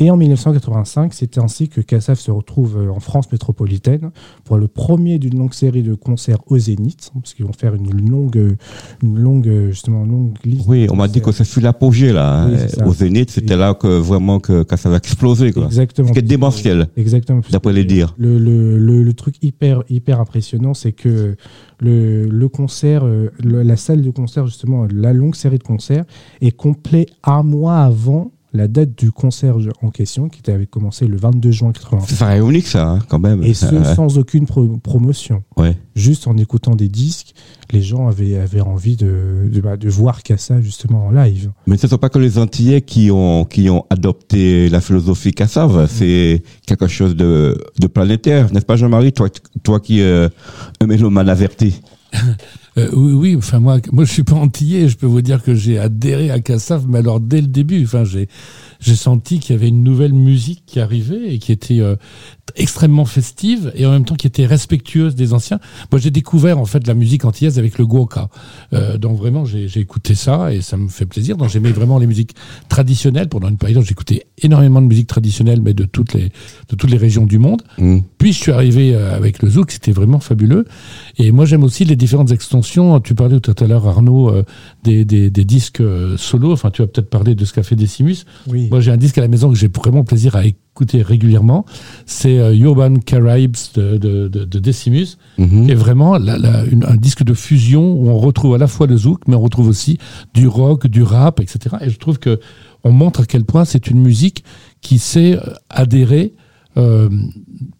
Et 0.00 0.10
en 0.12 0.16
1985, 0.16 1.12
c'est 1.12 1.38
ainsi 1.38 1.68
que 1.68 1.80
Kassav 1.80 2.18
se 2.18 2.30
retrouve 2.30 2.78
euh, 2.78 2.90
en 2.90 3.00
France 3.00 3.30
métropolitaine 3.32 4.10
pour 4.44 4.56
le 4.56 4.68
premier 4.68 5.18
d'une 5.18 5.36
longue 5.36 5.54
série 5.54 5.82
de 5.82 5.94
concerts 5.94 6.38
au 6.46 6.56
Zénith, 6.56 7.10
parce 7.14 7.34
qu'ils 7.34 7.44
vont 7.44 7.52
faire 7.52 7.74
une 7.74 8.08
longue, 8.08 8.56
une 9.02 9.18
longue, 9.18 9.48
euh, 9.48 9.70
justement, 9.70 10.04
longue 10.04 10.36
liste. 10.44 10.66
Oui, 10.68 10.86
on 10.90 10.94
m'a 10.94 11.08
dit 11.08 11.20
que 11.20 11.32
ça 11.32 11.42
fut 11.42 11.60
l'apogée, 11.60 12.12
là. 12.12 12.46
Oui, 12.48 12.54
hein. 12.54 12.68
ça. 12.68 12.86
Au 12.86 12.92
Zénith, 12.92 13.30
c'était 13.30 13.56
là 13.56 13.74
que 13.74 13.88
vraiment 13.88 14.38
que, 14.38 14.64
ça 14.76 14.88
va 14.88 14.98
exploser, 14.98 15.52
quoi. 15.52 15.64
Exactement. 15.64 16.08
C'était 16.08 16.22
démentiel, 16.22 16.88
Exactement. 16.96 17.40
d'après 17.50 17.72
les 17.72 17.84
dires. 17.84 18.14
Le, 18.18 18.38
le, 18.38 18.78
le, 18.78 19.02
le 19.02 19.12
truc 19.14 19.34
hyper, 19.42 19.82
hyper 19.88 20.20
impressionnant, 20.20 20.74
c'est 20.74 20.92
que 20.92 21.34
le, 21.80 22.28
le 22.28 22.48
concert, 22.48 23.04
euh, 23.04 23.32
la 23.42 23.76
salle 23.76 24.02
de 24.02 24.10
concert, 24.10 24.46
justement, 24.46 24.86
la 24.92 25.12
longue 25.12 25.34
série 25.34 25.58
de 25.58 25.64
concerts, 25.64 26.04
est 26.40 26.52
complet 26.52 27.06
un 27.24 27.42
mois 27.42 27.80
avant 27.80 28.30
la 28.54 28.66
date 28.66 28.96
du 28.98 29.12
concert 29.12 29.56
en 29.82 29.90
question, 29.90 30.28
qui 30.30 30.50
avait 30.50 30.66
commencé 30.66 31.06
le 31.06 31.16
22 31.18 31.50
juin 31.50 31.72
80. 31.72 32.00
Ça 32.06 32.16
paraît 32.16 32.40
unique, 32.40 32.66
ça, 32.66 32.88
hein, 32.88 32.98
quand 33.08 33.18
même. 33.18 33.42
Et 33.42 33.52
ce, 33.52 33.66
Euh, 33.66 33.94
sans 33.94 34.16
aucune 34.18 34.46
pro- 34.46 34.78
promotion. 34.82 35.42
ouais. 35.58 35.76
Juste 35.94 36.26
en 36.26 36.36
écoutant 36.38 36.74
des 36.74 36.88
disques, 36.88 37.34
les 37.72 37.82
gens 37.82 38.08
avaient, 38.08 38.38
avaient 38.38 38.60
envie 38.62 38.96
de, 38.96 39.48
de, 39.52 39.60
bah, 39.60 39.76
de 39.76 39.88
voir 39.90 40.22
Kassa, 40.22 40.62
justement, 40.62 41.06
en 41.06 41.10
live. 41.10 41.50
Mais 41.66 41.76
ce 41.76 41.86
ne 41.86 41.90
sont 41.90 41.98
pas 41.98 42.08
que 42.08 42.18
les 42.18 42.38
Antillais 42.38 42.80
qui 42.80 43.10
ont, 43.10 43.44
qui 43.44 43.68
ont 43.68 43.84
adopté 43.90 44.68
la 44.70 44.80
philosophie 44.80 45.32
Cassave. 45.32 45.86
C'est 45.90 46.42
quelque 46.66 46.86
chose 46.86 47.16
de, 47.16 47.62
de 47.80 47.86
planétaire, 47.86 48.50
n'est-ce 48.52 48.64
pas, 48.64 48.76
Jean-Marie? 48.76 49.12
Toi, 49.12 49.28
toi 49.62 49.78
qui, 49.80 50.00
euh, 50.00 50.28
un 50.80 50.86
mélomane 50.86 51.28
averti. 51.28 51.82
Euh, 52.78 52.88
oui, 52.92 53.12
oui, 53.12 53.36
enfin 53.36 53.58
moi, 53.58 53.78
moi 53.92 54.04
je 54.04 54.12
suis 54.12 54.22
pas 54.22 54.34
antillais, 54.36 54.88
je 54.88 54.96
peux 54.96 55.06
vous 55.06 55.22
dire 55.22 55.42
que 55.42 55.54
j'ai 55.54 55.78
adhéré 55.78 56.30
à 56.30 56.40
Cassav, 56.40 56.86
mais 56.88 56.98
alors 56.98 57.20
dès 57.20 57.40
le 57.40 57.48
début, 57.48 57.84
enfin 57.84 58.04
j'ai 58.04 58.28
j'ai 58.80 58.96
senti 58.96 59.38
qu'il 59.38 59.54
y 59.54 59.58
avait 59.58 59.68
une 59.68 59.82
nouvelle 59.82 60.12
musique 60.12 60.62
qui 60.66 60.80
arrivait 60.80 61.34
et 61.34 61.38
qui 61.38 61.52
était 61.52 61.80
euh, 61.80 61.96
extrêmement 62.56 63.04
festive 63.04 63.72
et 63.74 63.86
en 63.86 63.90
même 63.90 64.04
temps 64.04 64.14
qui 64.14 64.26
était 64.26 64.46
respectueuse 64.46 65.14
des 65.14 65.32
anciens. 65.32 65.60
Moi 65.92 66.00
j'ai 66.00 66.10
découvert 66.10 66.58
en 66.58 66.64
fait 66.64 66.86
la 66.86 66.94
musique 66.94 67.24
antillaise 67.24 67.58
avec 67.58 67.78
le 67.78 67.86
guoka, 67.86 68.28
euh, 68.72 68.98
donc 68.98 69.16
vraiment 69.16 69.44
j'ai 69.44 69.68
j'ai 69.68 69.80
écouté 69.80 70.14
ça 70.14 70.52
et 70.52 70.60
ça 70.60 70.76
me 70.76 70.88
fait 70.88 71.06
plaisir. 71.06 71.36
Donc 71.36 71.50
j'aimais 71.50 71.72
vraiment 71.72 71.98
les 71.98 72.06
musiques 72.06 72.34
traditionnelles. 72.68 73.28
Pendant 73.28 73.48
une 73.48 73.58
période, 73.58 73.84
j'écoutais 73.84 74.26
énormément 74.42 74.80
de 74.80 74.86
musique 74.86 75.06
traditionnelle, 75.06 75.60
mais 75.62 75.74
de 75.74 75.84
toutes 75.84 76.14
les 76.14 76.30
de 76.70 76.76
toutes 76.76 76.90
les 76.90 76.96
régions 76.96 77.26
du 77.26 77.38
monde. 77.38 77.62
Hmm. 77.78 77.98
Puis 78.18 78.32
je 78.32 78.38
suis 78.38 78.52
arrivé 78.52 78.94
euh, 78.94 79.14
avec 79.14 79.42
le 79.42 79.50
zouk, 79.50 79.70
c'était 79.70 79.92
vraiment 79.92 80.20
fabuleux. 80.20 80.64
Et 81.18 81.32
moi 81.32 81.44
j'aime 81.44 81.64
aussi 81.64 81.84
les 81.84 81.96
différentes 81.96 82.30
extensions. 82.30 83.00
Tu 83.00 83.14
parlais 83.14 83.40
tout 83.40 83.54
à 83.58 83.66
l'heure 83.66 83.86
Arnaud 83.86 84.28
euh, 84.28 84.44
des, 84.84 85.04
des, 85.04 85.30
des 85.30 85.44
disques 85.44 85.80
euh, 85.80 86.16
solo. 86.16 86.52
Enfin 86.52 86.70
tu 86.70 86.82
vas 86.82 86.88
peut-être 86.88 87.10
parler 87.10 87.34
de 87.34 87.44
ce 87.44 87.52
qu'a 87.52 87.62
fait 87.62 87.76
Decimus. 87.76 88.24
Oui. 88.46 88.67
Moi 88.70 88.80
j'ai 88.80 88.90
un 88.90 88.96
disque 88.96 89.18
à 89.18 89.20
la 89.20 89.28
maison 89.28 89.50
que 89.50 89.56
j'ai 89.56 89.68
vraiment 89.68 90.04
plaisir 90.04 90.36
à 90.36 90.44
écouter 90.44 91.02
régulièrement. 91.02 91.64
C'est 92.06 92.38
euh, 92.38 92.54
Urban 92.54 92.94
Caribes 92.96 93.56
de, 93.74 93.96
de, 93.96 94.28
de, 94.28 94.44
de 94.44 94.58
Decimus. 94.58 95.16
Mhm. 95.38 95.68
Et 95.70 95.74
vraiment 95.74 96.18
la- 96.18 96.38
la- 96.38 96.64
une- 96.64 96.84
un 96.84 96.96
disque 96.96 97.24
de 97.24 97.34
fusion 97.34 97.92
où 97.92 98.08
on 98.08 98.18
retrouve 98.18 98.54
à 98.54 98.58
la 98.58 98.66
fois 98.66 98.86
le 98.86 98.96
zouk, 98.96 99.22
mais 99.26 99.34
on 99.34 99.40
retrouve 99.40 99.68
aussi 99.68 99.98
du 100.34 100.46
rock, 100.46 100.86
du 100.86 101.02
rap, 101.02 101.40
etc. 101.40 101.76
Et 101.80 101.90
je 101.90 101.98
trouve 101.98 102.18
que 102.18 102.38
on 102.84 102.92
montre 102.92 103.20
à 103.22 103.24
quel 103.26 103.44
point 103.44 103.64
c'est 103.64 103.88
une 103.88 104.00
musique 104.00 104.44
qui 104.80 104.98
sait 104.98 105.34
euh, 105.36 105.52
adhérer 105.68 106.34
euh, 106.78 107.08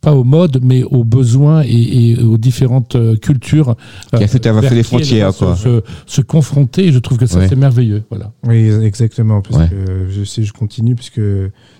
pas 0.00 0.14
aux 0.14 0.24
modes, 0.24 0.60
mais 0.62 0.82
aux 0.82 1.04
besoins 1.04 1.62
et, 1.64 2.10
et 2.10 2.22
aux 2.22 2.36
différentes 2.38 2.96
euh, 2.96 3.16
cultures. 3.16 3.76
Qui 4.16 4.24
a 4.24 4.26
fait 4.26 4.38
euh, 4.38 4.40
traverser 4.40 4.68
vers 4.68 4.74
les 4.76 4.82
frontières, 4.82 5.34
quoi. 5.34 5.56
Se, 5.56 5.82
se 6.06 6.20
confronter, 6.20 6.86
et 6.88 6.92
je 6.92 6.98
trouve 6.98 7.18
que 7.18 7.26
ça, 7.26 7.38
Ouais. 7.38 7.48
c'est 7.48 7.56
merveilleux. 7.56 8.02
Voilà. 8.10 8.32
Oui, 8.46 8.68
exactement. 8.82 9.40
Parce 9.40 9.56
Ouais. 9.62 9.68
que 9.68 10.08
je 10.10 10.24
sais, 10.24 10.42
je 10.42 10.52
continue, 10.52 10.94
puisque 10.94 11.20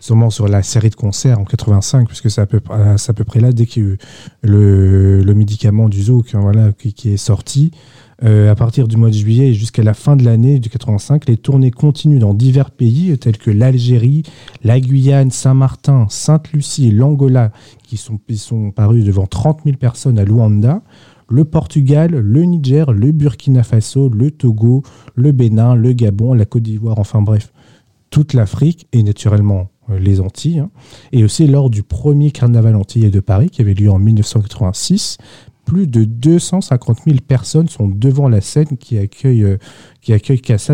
sûrement 0.00 0.30
sur 0.30 0.48
la 0.48 0.62
série 0.62 0.90
de 0.90 0.94
concerts 0.96 1.38
en 1.40 1.44
85, 1.44 2.06
puisque 2.08 2.30
c'est 2.30 2.40
à 2.40 2.46
peu, 2.46 2.60
à 2.70 3.12
peu 3.12 3.24
près 3.24 3.40
là, 3.40 3.52
dès 3.52 3.66
qu'il 3.66 3.82
y 3.82 3.86
a 3.86 3.88
eu 3.90 3.98
le, 4.42 5.22
le 5.22 5.34
médicament 5.34 5.88
du 5.88 6.02
zouk 6.02 6.34
hein, 6.34 6.40
voilà, 6.40 6.72
qui, 6.72 6.92
qui 6.92 7.10
est 7.10 7.16
sorti, 7.16 7.72
euh, 8.24 8.50
à 8.50 8.54
partir 8.54 8.88
du 8.88 8.96
mois 8.96 9.10
de 9.10 9.14
juillet 9.14 9.48
et 9.48 9.54
jusqu'à 9.54 9.82
la 9.82 9.94
fin 9.94 10.16
de 10.16 10.24
l'année 10.24 10.58
du 10.58 10.68
85, 10.68 11.28
les 11.28 11.36
tournées 11.36 11.70
continuent 11.70 12.18
dans 12.18 12.34
divers 12.34 12.70
pays, 12.70 13.12
euh, 13.12 13.16
tels 13.16 13.38
que 13.38 13.50
l'Algérie, 13.50 14.22
la 14.64 14.80
Guyane, 14.80 15.30
Saint-Martin, 15.30 16.06
Sainte-Lucie 16.08 16.90
l'Angola, 16.90 17.52
qui 17.84 17.96
sont 17.96 18.18
parus 18.70 19.04
devant 19.04 19.26
30 19.26 19.60
000 19.64 19.76
personnes 19.76 20.18
à 20.18 20.24
Luanda 20.24 20.82
le 21.28 21.44
Portugal, 21.44 22.12
le 22.12 22.42
Niger, 22.44 22.90
le 22.92 23.12
Burkina 23.12 23.62
Faso, 23.62 24.08
le 24.08 24.30
Togo, 24.30 24.82
le 25.14 25.32
Bénin, 25.32 25.74
le 25.74 25.92
Gabon, 25.92 26.32
la 26.32 26.46
Côte 26.46 26.62
d'Ivoire, 26.62 26.98
enfin 26.98 27.20
bref, 27.20 27.52
toute 28.10 28.32
l'Afrique 28.32 28.88
et 28.92 29.02
naturellement 29.02 29.68
euh, 29.90 29.98
les 29.98 30.20
Antilles. 30.20 30.60
hein. 30.60 30.70
Et 31.12 31.24
aussi 31.24 31.46
lors 31.46 31.68
du 31.68 31.82
premier 31.82 32.30
carnaval 32.30 32.74
antillais 32.76 33.10
de 33.10 33.20
Paris 33.20 33.50
qui 33.50 33.60
avait 33.60 33.74
lieu 33.74 33.90
en 33.90 33.98
1986, 33.98 35.18
plus 35.68 35.86
de 35.86 36.04
250 36.04 37.00
000 37.04 37.18
personnes 37.28 37.68
sont 37.68 37.88
devant 37.88 38.30
la 38.30 38.40
scène 38.40 38.78
qui 38.78 38.96
accueille, 38.96 39.44
euh, 39.44 39.58
qui 40.00 40.14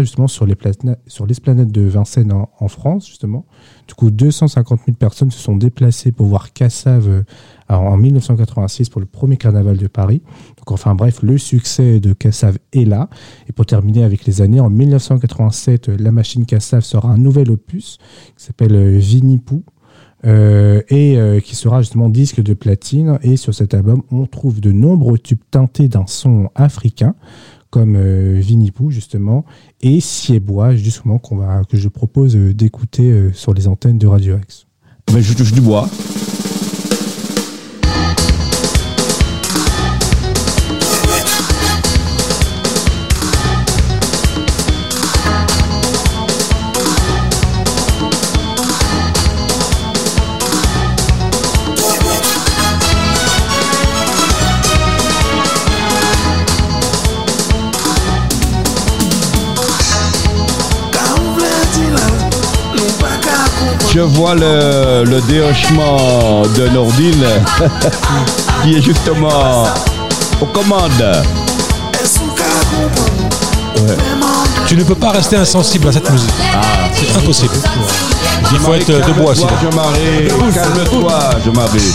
justement 0.01 0.29
sur 0.29 0.47
les 0.47 0.55
plana- 0.55 0.99
sur 1.09 1.27
l'esplanade 1.27 1.73
de 1.73 1.81
Vincennes 1.81 2.33
en, 2.33 2.69
France 2.69 3.09
justement. 3.09 3.45
Du 3.89 3.95
coup, 3.95 4.13
250 4.13 4.83
000 4.87 4.97
personnes 4.97 5.33
se 5.33 5.41
sont 5.41 5.57
déplacées 5.57 6.13
pour 6.13 6.27
voir 6.27 6.53
Cassav 6.53 7.09
euh, 7.09 7.23
en 7.69 7.97
1986 7.97 8.89
pour 8.89 9.01
le 9.01 9.07
premier 9.07 9.37
carnaval 9.37 9.79
de 9.79 9.89
Paris. 9.89 10.23
Donc 10.59 10.71
enfin 10.71 10.95
bref, 10.95 11.23
le 11.23 11.39
succès 11.39 11.99
de 11.99 12.13
Cassav 12.13 12.59
est 12.73 12.85
là. 12.85 13.09
Et 13.49 13.53
pour 13.53 13.67
terminer 13.67 14.05
avec 14.05 14.27
les 14.27 14.43
années, 14.43 14.61
en 14.61 14.71
1987, 14.71 15.89
euh, 15.89 15.97
la 15.99 16.13
machine 16.13 16.47
Cassav 16.47 16.83
sort 16.83 17.07
un 17.07 17.19
nouvel 17.19 17.51
opus 17.51 17.99
qui 18.37 18.45
s'appelle 18.45 18.77
euh, 18.77 18.99
Vinipou. 18.99 19.65
Euh, 20.27 20.83
et 20.89 21.19
euh, 21.19 21.41
qui 21.41 21.55
sera 21.55 21.81
justement 21.83 22.09
disque 22.09 22.43
de 22.43 22.55
platine. 22.55 23.19
Et 23.23 23.37
sur 23.37 23.55
cet 23.55 23.75
album, 23.75 24.03
on 24.11 24.27
trouve 24.27 24.61
de 24.61 24.73
nombreux 24.73 25.19
tubes 25.19 25.43
teintés 25.51 25.89
d'un 25.89 26.07
son 26.07 26.51
africain, 26.55 27.15
comme 27.71 27.97
euh, 27.97 28.39
Vinipou 28.41 28.91
justement, 28.91 29.45
et 29.81 30.01
Siebois, 30.01 30.77
justement, 30.77 31.21
va, 31.33 31.63
que 31.65 31.77
je 31.77 31.89
propose 31.89 32.37
euh, 32.37 32.55
d'écouter 32.55 33.31
sur 33.33 33.55
les 33.55 33.69
antennes 33.69 33.99
de 33.99 34.07
Radio 34.07 34.37
X. 34.39 34.67
Mais 35.13 35.23
je 35.23 35.35
touche 35.35 35.53
du 35.53 35.61
bois. 35.61 35.89
Vois 64.05 64.35
le, 64.35 65.05
le 65.05 65.21
déhochement 65.23 66.43
de 66.57 66.69
Nordine 66.69 67.25
qui 68.63 68.77
est 68.77 68.83
justement 68.83 69.65
aux 70.41 70.47
commandes. 70.47 71.23
Tu 74.67 74.77
ne 74.77 74.85
peux 74.85 74.95
pas 74.95 75.11
rester 75.11 75.37
insensible 75.37 75.89
à 75.89 75.93
cette 75.93 76.11
musique. 76.11 76.31
c'est 76.93 77.17
impossible. 77.17 77.55
Il 78.53 78.59
faut 78.59 78.75
être 78.75 78.91
euh, 78.91 79.01
debout 79.07 79.31
assis. 79.31 79.45
Calme-toi, 79.47 81.19
Je 81.45 81.51
marie, 81.51 81.93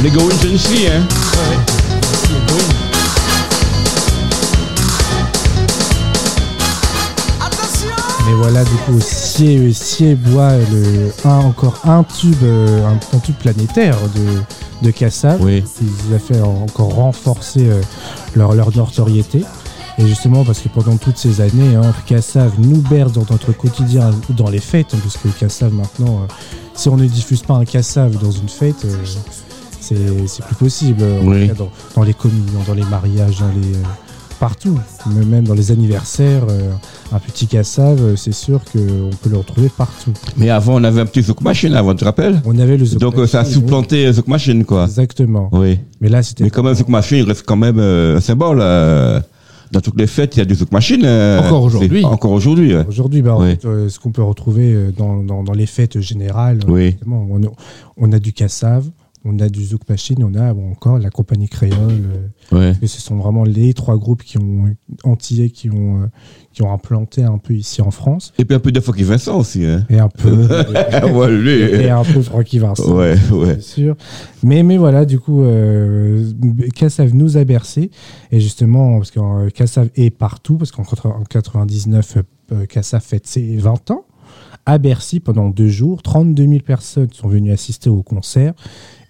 c'est 0.00 0.48
une 0.48 0.58
fille, 0.58 0.86
hein 0.86 1.02
Mais 8.26 8.34
voilà, 8.34 8.62
du 8.64 8.70
coup, 8.70 9.00
Sier, 9.00 9.72
Sier 9.72 10.14
boit 10.14 10.52
le, 10.56 11.12
un, 11.24 11.38
encore 11.38 11.80
un 11.84 12.04
tube, 12.04 12.34
euh, 12.42 12.86
un, 12.86 13.16
un 13.16 13.18
tube 13.18 13.34
planétaire 13.36 13.96
de, 14.14 14.86
de 14.86 14.90
Kassav. 14.92 15.42
Oui. 15.42 15.64
Ils 15.82 16.14
a 16.14 16.18
fait 16.18 16.40
encore 16.40 16.94
renforcer 16.94 17.68
euh, 17.68 17.80
leur, 18.36 18.54
leur 18.54 18.76
notoriété. 18.76 19.44
Et 19.98 20.06
justement, 20.06 20.44
parce 20.44 20.60
que 20.60 20.68
pendant 20.68 20.96
toutes 20.96 21.18
ces 21.18 21.40
années, 21.40 21.74
hein, 21.74 21.92
Kassav 22.06 22.52
nous 22.58 22.80
berce 22.82 23.12
dans 23.12 23.26
notre 23.28 23.52
quotidien 23.52 24.12
ou 24.30 24.32
dans 24.32 24.48
les 24.48 24.60
fêtes, 24.60 24.94
hein, 24.94 24.98
parce 25.02 25.16
que 25.16 25.28
Kassav 25.28 25.72
maintenant, 25.72 26.20
euh, 26.22 26.32
si 26.74 26.88
on 26.88 26.96
ne 26.96 27.06
diffuse 27.06 27.42
pas 27.42 27.54
un 27.54 27.64
Kassav 27.64 28.16
dans 28.18 28.30
une 28.30 28.48
fête, 28.48 28.84
euh, 28.84 29.04
c'est 30.26 30.44
plus 30.44 30.54
possible. 30.56 31.02
Oui. 31.24 31.48
cas, 31.48 31.54
dans, 31.54 31.70
dans 31.96 32.02
les 32.02 32.14
communions, 32.14 32.60
dans 32.66 32.74
les 32.74 32.84
mariages, 32.84 33.38
dans 33.40 33.48
les, 33.48 33.74
euh, 33.74 33.82
partout, 34.40 34.78
même 35.06 35.44
dans 35.46 35.54
les 35.54 35.72
anniversaires, 35.72 36.44
euh, 36.48 36.70
un 37.12 37.18
petit 37.18 37.46
Kassav, 37.48 37.98
euh, 38.00 38.14
c'est 38.16 38.32
sûr 38.32 38.60
qu'on 38.64 39.10
peut 39.22 39.30
le 39.30 39.36
retrouver 39.38 39.68
partout. 39.68 40.12
Mais 40.36 40.48
avant, 40.50 40.76
on 40.80 40.84
avait 40.84 41.00
un 41.00 41.06
petit 41.06 41.22
Zouk 41.22 41.40
Machine 41.40 41.74
avant, 41.74 41.92
tu 41.92 41.98
te 42.00 42.04
rappelles 42.04 42.40
On 42.44 42.56
avait 42.58 42.76
le 42.76 42.84
Zouk 42.84 43.00
Donc 43.00 43.16
euh, 43.18 43.26
ça 43.26 43.40
a 43.40 43.44
supplanté 43.44 44.06
euh, 44.06 44.12
Zouk 44.12 44.28
Machine, 44.28 44.64
quoi. 44.64 44.84
Exactement. 44.84 45.48
Oui. 45.52 45.78
Mais 46.00 46.08
là, 46.08 46.22
c'était 46.22 46.44
Mais 46.44 46.50
quand 46.50 46.62
même, 46.62 46.74
Zouk 46.74 46.88
Machine, 46.88 47.18
il 47.18 47.24
reste 47.24 47.44
quand 47.46 47.56
même 47.56 47.78
euh, 47.80 48.18
un 48.18 48.20
symbole. 48.20 48.58
euh, 48.60 49.20
dans 49.70 49.80
toutes 49.82 49.98
les 50.00 50.06
fêtes, 50.06 50.34
il 50.36 50.38
y 50.38 50.42
a 50.42 50.46
du 50.46 50.54
Zouk 50.54 50.72
Machine. 50.72 51.02
euh, 51.04 51.40
Encore 51.40 51.62
aujourd'hui. 51.64 52.02
Encore 52.04 52.30
aujourd'hui. 52.30 52.74
ouais. 52.74 52.86
Aujourd'hui, 52.88 53.20
bah, 53.20 53.36
Oui. 53.38 53.58
euh, 53.66 53.88
ce 53.90 53.98
qu'on 53.98 54.12
peut 54.12 54.22
retrouver 54.22 54.74
dans, 54.96 55.16
dans, 55.22 55.42
dans 55.42 55.52
les 55.52 55.66
fêtes 55.66 56.00
générales, 56.00 56.60
Oui. 56.68 56.96
on, 57.06 57.42
a, 57.42 57.48
on 57.98 58.12
a 58.12 58.18
du 58.18 58.32
Kassav, 58.32 58.84
on 59.24 59.38
a 59.40 59.48
du 59.48 59.64
Zouk 59.64 59.88
Machine, 59.88 60.22
on 60.24 60.34
a 60.34 60.54
bon, 60.54 60.70
encore 60.70 60.98
la 60.98 61.10
compagnie 61.10 61.48
créole. 61.48 61.72
euh, 62.52 62.56
Ouais. 62.56 62.72
et 62.80 62.86
ce 62.86 63.00
sont 63.00 63.16
vraiment 63.16 63.44
les 63.44 63.74
trois 63.74 63.98
groupes 63.98 64.22
qui 64.22 64.38
ont 64.38 64.74
antillais 65.04 65.50
qui 65.50 65.68
ont, 65.70 66.02
euh, 66.02 66.06
qui 66.52 66.62
ont 66.62 66.72
implanté 66.72 67.22
un 67.22 67.36
peu 67.38 67.52
ici 67.54 67.82
en 67.82 67.90
France. 67.90 68.32
Et 68.38 68.44
puis 68.46 68.54
un 68.56 68.58
peu 68.60 68.72
de 68.72 68.80
Funky 68.80 69.02
Vincent 69.02 69.38
aussi. 69.38 69.64
Hein. 69.66 69.84
Et 69.90 69.98
un 69.98 70.08
peu, 70.08 70.30
ouais, 71.12 71.30
lui. 71.36 71.50
et 71.60 71.90
un 71.90 72.04
peu 72.04 72.22
Francky 72.22 72.58
Vincent. 72.58 72.90
Ouais, 72.94 73.16
ouais. 73.32 73.54
Bien 73.54 73.60
sûr. 73.60 73.96
Mais, 74.42 74.62
mais 74.62 74.76
voilà, 74.78 75.04
du 75.04 75.18
coup, 75.18 75.42
euh, 75.42 76.30
Kassav 76.74 77.14
nous 77.14 77.36
a 77.36 77.44
bercé. 77.44 77.90
Et 78.32 78.40
justement, 78.40 78.96
parce 78.98 79.10
que 79.10 79.20
euh, 79.20 79.50
Kassav 79.50 79.90
est 79.96 80.10
partout, 80.10 80.56
parce 80.56 80.70
qu'en 80.72 80.84
80 80.84 81.14
en 81.20 81.24
99, 81.24 82.18
euh, 82.52 82.66
Kassav 82.66 83.02
fête 83.02 83.26
ses 83.26 83.56
20 83.56 83.90
ans. 83.90 84.04
À 84.68 84.76
Bercy, 84.76 85.18
pendant 85.18 85.48
deux 85.48 85.68
jours, 85.68 86.02
32 86.02 86.46
000 86.46 86.58
personnes 86.60 87.10
sont 87.10 87.26
venues 87.26 87.52
assister 87.52 87.88
au 87.88 88.02
concert. 88.02 88.52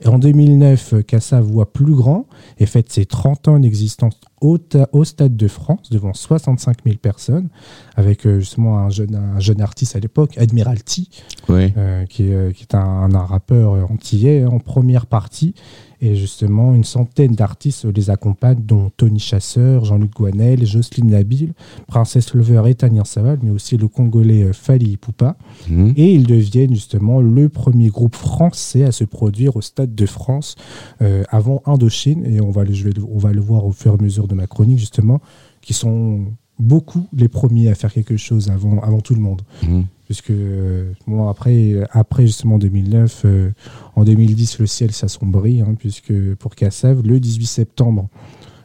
Et 0.00 0.06
en 0.06 0.20
2009, 0.20 0.92
euh, 0.92 1.02
Kassav 1.02 1.44
voit 1.44 1.72
plus 1.72 1.96
grand 1.96 2.26
et 2.58 2.66
fête 2.66 2.92
ses 2.92 3.06
30 3.06 3.48
ans 3.48 3.58
d'existence 3.58 4.20
au, 4.40 4.58
au 4.92 5.04
Stade 5.04 5.36
de 5.36 5.48
France, 5.48 5.90
devant 5.90 6.14
65 6.14 6.84
000 6.84 6.98
personnes, 6.98 7.48
avec 7.96 8.26
euh, 8.26 8.40
justement 8.40 8.78
un 8.78 8.88
jeune, 8.88 9.14
un 9.14 9.40
jeune 9.40 9.60
artiste 9.60 9.96
à 9.96 9.98
l'époque, 9.98 10.38
Admiralty, 10.38 11.10
euh, 11.50 12.04
qui, 12.06 12.28
est, 12.28 12.34
euh, 12.34 12.52
qui 12.52 12.62
est 12.62 12.74
un, 12.74 13.12
un 13.12 13.24
rappeur 13.24 13.72
antillais 13.90 14.44
en 14.44 14.60
première 14.60 15.06
partie. 15.06 15.54
Et 16.00 16.14
justement, 16.14 16.74
une 16.74 16.84
centaine 16.84 17.34
d'artistes 17.34 17.84
les 17.87 18.08
accompagnent, 18.11 18.62
dont 18.64 18.90
Tony 18.96 19.18
Chasseur, 19.18 19.84
Jean-Luc 19.84 20.12
Guanel, 20.14 20.64
Jocelyne 20.64 21.08
Nabil, 21.11 21.54
Princesse 21.88 22.34
Lover 22.34 22.62
et 22.66 22.74
Tania 22.74 23.04
Saval, 23.04 23.38
mais 23.42 23.50
aussi 23.50 23.76
le 23.76 23.88
Congolais 23.88 24.44
euh, 24.44 24.52
Fali 24.52 24.92
Ipupa. 24.92 25.37
Mhm. 25.68 25.94
Et 25.96 26.14
ils 26.14 26.26
deviennent 26.26 26.74
justement 26.74 27.20
le 27.20 27.48
premier 27.48 27.88
groupe 27.88 28.14
français 28.14 28.84
à 28.84 28.92
se 28.92 29.04
produire 29.04 29.56
au 29.56 29.61
Stade 29.61 29.94
de 29.94 30.06
France 30.06 30.54
euh, 31.02 31.24
avant 31.30 31.62
Indochine. 31.66 32.24
Et 32.26 32.40
on 32.40 32.50
va, 32.50 32.64
le- 32.64 32.72
on 33.12 33.18
va 33.18 33.32
le 33.32 33.40
voir 33.40 33.64
au 33.66 33.72
fur 33.72 33.92
et 33.92 33.94
à 33.98 34.02
mesure 34.02 34.28
de 34.28 34.34
ma 34.34 34.46
chronique, 34.46 34.78
justement, 34.78 35.20
qui 35.62 35.74
sont 35.74 36.26
beaucoup 36.58 37.06
les 37.12 37.28
premiers 37.28 37.68
à 37.68 37.74
faire 37.74 37.92
quelque 37.92 38.16
chose 38.16 38.50
avant, 38.50 38.80
avant 38.80 39.00
tout 39.00 39.14
le 39.14 39.20
monde 39.20 39.42
Mhm. 39.62 39.84
puisque 40.06 40.30
euh, 40.30 40.92
bon, 41.06 41.28
après, 41.28 41.74
après 41.92 42.26
justement 42.26 42.58
2009, 42.58 43.22
euh, 43.24 43.50
en 43.94 44.04
2010, 44.04 44.58
le 44.58 44.66
ciel 44.66 44.92
s'assombrit, 44.92 45.60
hein, 45.60 45.74
puisque 45.78 46.12
pour 46.36 46.54
Kassav, 46.54 47.02
le 47.06 47.20
18 47.20 47.46
septembre, 47.46 48.08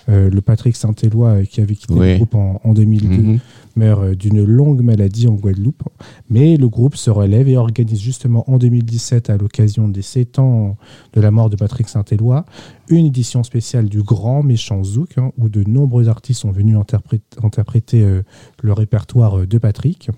euh, 0.10 0.30
le 0.30 0.42
Patrick 0.42 0.76
Saint-Éloi, 0.76 1.28
euh, 1.30 1.46
qui 1.46 1.62
avait 1.62 1.76
quitté 1.76 1.94
Oui. 1.94 2.12
le 2.12 2.16
groupe 2.18 2.36
en, 2.36 2.60
en 2.64 2.74
2002, 2.74 3.08
Mhm. 3.22 3.40
meurt 3.76 4.02
euh, 4.04 4.16
d'une 4.16 4.44
longue 4.44 4.82
maladie 4.82 5.28
en 5.28 5.34
Guadeloupe. 5.34 5.84
Mais 6.30 6.58
le 6.58 6.68
groupe 6.70 6.96
se 6.96 7.10
relève 7.10 7.48
et 7.48 7.58
organise 7.58 8.02
justement 8.02 8.44
en 8.50 8.58
2017, 8.58 9.30
à 9.30 9.38
l'occasion 9.38 9.88
des 9.88 10.02
7 10.02 10.40
ans 10.40 10.78
de 11.14 11.22
la 11.22 11.32
mort 11.32 11.50
de 11.50 11.56
Patrick 11.56 11.88
Saint-Éloi, 11.90 12.46
une 12.90 13.06
édition 13.06 13.44
spéciale 13.44 13.88
du 13.90 14.02
Grand 14.04 14.44
Méchant 14.44 14.84
Zouk, 14.84 15.18
hein, 15.18 15.32
où 15.38 15.50
de 15.50 15.64
nombreux 15.68 16.10
artistes 16.10 16.42
sont 16.42 16.52
venus 16.52 16.76
interprét- 16.78 17.22
interpréter 17.42 18.02
euh, 18.04 18.22
le 18.62 18.74
répertoire 18.74 19.48
de 19.48 19.58
Patrick. 19.58 20.10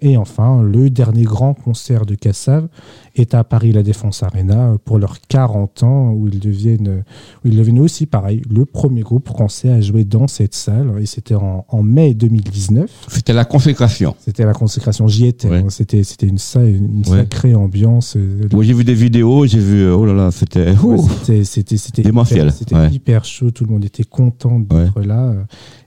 Et 0.00 0.16
enfin, 0.16 0.62
le 0.62 0.90
dernier 0.90 1.22
grand 1.24 1.54
concert 1.54 2.04
de 2.06 2.14
Kassav 2.14 2.68
est 3.14 3.34
à 3.34 3.44
Paris 3.44 3.72
La 3.72 3.82
Défense 3.82 4.22
Arena 4.22 4.74
pour 4.84 4.98
leurs 4.98 5.16
40 5.28 5.82
ans, 5.84 6.10
où 6.12 6.28
ils 6.28 6.38
deviennent, 6.38 7.02
où 7.44 7.48
ils 7.48 7.56
deviennent 7.56 7.78
aussi, 7.80 8.04
pareil, 8.06 8.42
le 8.50 8.66
premier 8.66 9.00
groupe 9.00 9.26
français 9.28 9.70
à 9.70 9.80
jouer 9.80 10.04
dans 10.04 10.28
cette 10.28 10.54
salle. 10.54 10.92
Et 11.00 11.06
c'était 11.06 11.34
en, 11.34 11.64
en 11.68 11.82
mai 11.82 12.12
2019. 12.14 12.90
C'était 13.08 13.32
la 13.32 13.44
consécration. 13.46 14.14
C'était 14.20 14.44
la 14.44 14.52
consécration, 14.52 15.08
j'y 15.08 15.26
étais. 15.26 15.48
Ouais. 15.48 15.58
hein. 15.58 15.70
C'était, 15.70 16.02
c'était 16.04 16.26
une, 16.26 16.38
sa- 16.38 16.62
une 16.64 17.02
Ouais. 17.08 17.18
sacrée 17.18 17.54
ambiance. 17.54 18.16
Moi, 18.52 18.64
j'ai 18.64 18.72
vu 18.74 18.84
des 18.84 18.94
vidéos, 18.94 19.46
j'ai 19.46 19.58
vu, 19.58 19.88
oh 19.90 20.04
là 20.04 20.12
là, 20.12 20.30
c'était. 20.30 20.70
Ouais, 20.78 20.96
c'était 21.24 21.44
c'était 21.44 21.76
c'était 21.76 22.02
hyper, 22.02 22.52
c'était 22.52 22.74
ouais. 22.74 22.90
hyper 22.90 23.24
chaud 23.24 23.50
tout 23.50 23.64
le 23.64 23.70
monde 23.70 23.84
était 23.84 24.04
content 24.04 24.58
d'être 24.60 25.00
là 25.00 25.32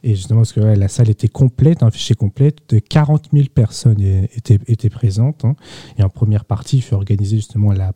et 0.04 0.16
justement 0.16 0.42
parce 0.42 0.54
que 0.54 0.60
la 0.60 0.88
salle 0.88 1.10
était 1.10 1.28
complète 1.28 1.84
un 1.84 1.92
fichier 1.92 2.16
complet 2.16 2.54
de 2.70 2.80
40 2.80 3.30
000 3.34 3.46
personnes 3.54 4.02
étaient 4.02 4.60
étaient 4.68 4.90
présentes 4.90 5.46
hein. 5.46 5.56
et 5.98 6.04
en 6.04 6.10
première 6.10 6.46
partie 6.46 6.78
il 6.78 6.82
fut 6.82 6.96
organisé 6.96 7.38
justement 7.38 7.72
la 7.72 7.92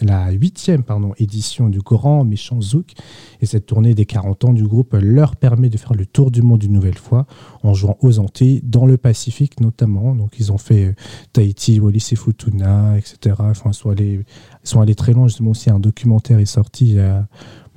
la 0.00 0.30
huitième 0.30 0.82
édition 1.18 1.68
du 1.68 1.80
Grand 1.80 2.24
Méchant 2.24 2.60
Zouk. 2.60 2.92
Et 3.40 3.46
cette 3.46 3.66
tournée 3.66 3.94
des 3.94 4.06
40 4.06 4.44
ans 4.44 4.52
du 4.52 4.64
groupe 4.64 4.94
leur 5.00 5.36
permet 5.36 5.68
de 5.68 5.76
faire 5.76 5.94
le 5.94 6.06
tour 6.06 6.30
du 6.30 6.42
monde 6.42 6.62
une 6.62 6.72
nouvelle 6.72 6.98
fois 6.98 7.26
en 7.62 7.74
jouant 7.74 7.96
aux 8.00 8.18
Antilles 8.18 8.60
dans 8.64 8.86
le 8.86 8.96
Pacifique 8.96 9.60
notamment. 9.60 10.14
Donc 10.14 10.34
ils 10.38 10.52
ont 10.52 10.58
fait 10.58 10.86
euh, 10.86 10.94
Tahiti 11.32 11.80
Wallis 11.80 12.08
et 12.12 12.16
Futuna 12.16 12.96
etc 12.96 13.36
enfin 13.38 13.72
soit 13.72 13.94
les 13.94 14.24
ils 14.64 14.68
sont 14.68 14.80
allés 14.80 14.94
très 14.94 15.12
loin, 15.12 15.26
justement 15.26 15.50
aussi 15.50 15.70
un 15.70 15.80
documentaire 15.80 16.38
est 16.38 16.46
sorti 16.46 16.98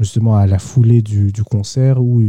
justement 0.02 0.36
à 0.36 0.48
la 0.48 0.60
foulée 0.60 1.02
du, 1.02 1.32
du 1.32 1.44
concert 1.44 2.02
où, 2.02 2.22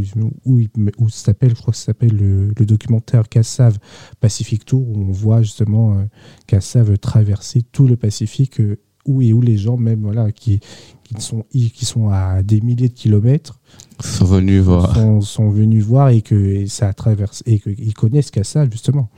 où, 0.45 0.61
où 0.97 1.09
ça 1.09 1.25
s'appelle, 1.25 1.51
je 1.51 1.55
crois 1.61 1.71
que 1.71 1.77
ça 1.77 1.85
s'appelle 1.85 2.15
le, 2.15 2.53
le 2.57 2.65
documentaire 2.65 3.27
Kassav 3.27 3.77
Pacific 4.19 4.65
Tour, 4.65 4.87
où 4.87 5.01
on 5.01 5.11
voit 5.11 5.41
justement 5.41 5.97
euh, 5.97 6.03
Kassav 6.47 6.97
traverser 6.97 7.61
tout 7.61 7.87
le 7.87 7.95
Pacifique, 7.95 8.59
euh, 8.59 8.79
où 9.05 9.21
et 9.21 9.33
où 9.33 9.41
les 9.41 9.57
gens 9.57 9.77
même 9.77 10.01
voilà 10.01 10.31
qui, 10.31 10.59
qui, 11.03 11.21
sont, 11.21 11.43
qui 11.51 11.85
sont 11.85 12.09
à 12.09 12.41
des 12.41 12.61
milliers 12.61 12.89
de 12.89 12.93
kilomètres 12.93 13.59
sont 13.99 14.25
venus 14.25 14.61
voir. 14.61 14.95
sont, 14.95 15.21
sont 15.21 15.49
venus 15.49 15.83
voir 15.83 16.09
et 16.09 16.21
que 16.21 16.35
et 16.35 16.67
ça 16.67 16.93
traverse 16.93 17.43
et 17.45 17.59
qu'ils 17.59 17.93
connaissent 17.93 18.31
Kassav 18.31 18.71
justement. 18.71 19.09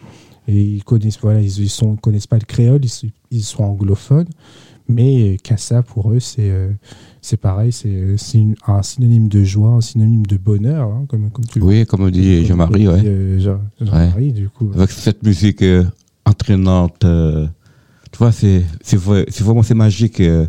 Et 0.48 0.62
ils 0.62 0.84
connaissent 0.84 1.20
voilà, 1.20 1.42
ils, 1.42 1.60
ils 1.60 1.70
sont 1.70 1.96
connaissent 1.96 2.28
pas 2.28 2.38
le 2.38 2.46
créole, 2.46 2.84
ils, 2.84 3.12
ils 3.32 3.44
sont 3.44 3.64
anglophones, 3.64 4.30
mais 4.88 5.38
Kassav 5.44 5.84
pour 5.84 6.12
eux 6.12 6.20
c'est 6.20 6.50
euh, 6.50 6.70
c'est 7.22 7.38
pareil, 7.38 7.72
c'est 7.72 8.18
c'est 8.18 8.38
une- 8.38 8.56
un 8.68 8.84
synonyme 8.84 9.28
de 9.28 9.44
joie, 9.44 9.70
un 9.72 9.82
synonyme 9.82 10.26
de 10.28 10.38
bonheur, 10.38 10.90
hein, 10.90 11.06
comme 11.08 11.30
comme 11.32 11.46
tu 11.46 11.60
Oui, 11.62 11.86
comme 11.86 12.10
dit 12.12 12.38
comme- 12.40 12.46
Jean-Marie, 12.48 12.88
ouais. 12.88 13.02
dit, 13.02 13.08
euh, 13.08 13.40
Jean- 13.40 13.62
Jean-Marie, 13.82 14.32
du 14.32 14.50
coup. 14.50 14.70
Avec 14.76 14.92
cette 14.92 15.24
musique 15.24 15.62
euh, 15.64 15.84
entraînante, 16.26 17.04
euh, 17.04 17.48
tu 18.12 18.18
vois, 18.20 18.32
c'est 18.32 18.64
c'est 18.82 18.98
vrai- 18.98 19.26
c'est 19.30 19.44
vraiment 19.44 19.64
c'est 19.64 19.74
magique. 19.74 20.20
euh, 20.20 20.46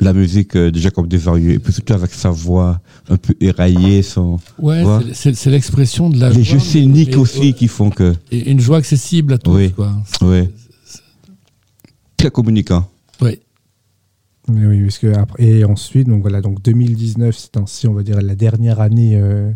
la 0.00 0.12
musique 0.12 0.54
euh, 0.54 0.70
de 0.70 0.78
Jacob 0.78 1.08
Desvarieux, 1.08 1.54
et 1.54 1.58
puis 1.58 1.72
surtout 1.72 1.92
avec 1.92 2.12
sa 2.12 2.30
voix 2.30 2.80
un 3.10 3.16
peu 3.16 3.34
éraillée, 3.40 4.02
son, 4.02 4.38
Ouais, 4.60 4.84
c'est- 5.12 5.46
l'expression 5.50 6.08
de 6.08 6.20
la 6.20 6.30
les 6.30 6.44
joie, 6.44 6.54
jeux 6.54 6.64
scéniques 6.64 7.16
aussi 7.16 7.52
qui 7.52 7.66
font 7.66 7.90
que, 7.90 8.14
Et 8.30 8.48
une 8.52 8.60
joie 8.60 8.76
accessible 8.76 9.32
à 9.32 9.38
tous, 9.38 9.50
Oui. 9.56 9.72
quoi. 9.72 9.92
ouais, 10.22 10.48
très 12.16 12.30
communicant. 12.30 12.88
Mais 14.48 14.66
oui, 14.66 14.82
parce 14.82 14.98
que 14.98 15.14
après, 15.14 15.44
et 15.44 15.64
ensuite, 15.64 16.08
donc 16.08 16.22
voilà, 16.22 16.40
donc 16.40 16.62
2019, 16.62 17.36
c'est 17.36 17.56
ainsi, 17.56 17.86
on 17.86 17.94
va 17.94 18.02
dire, 18.02 18.20
la 18.20 18.34
dernière 18.34 18.80
année 18.80 19.12
euh, 19.14 19.50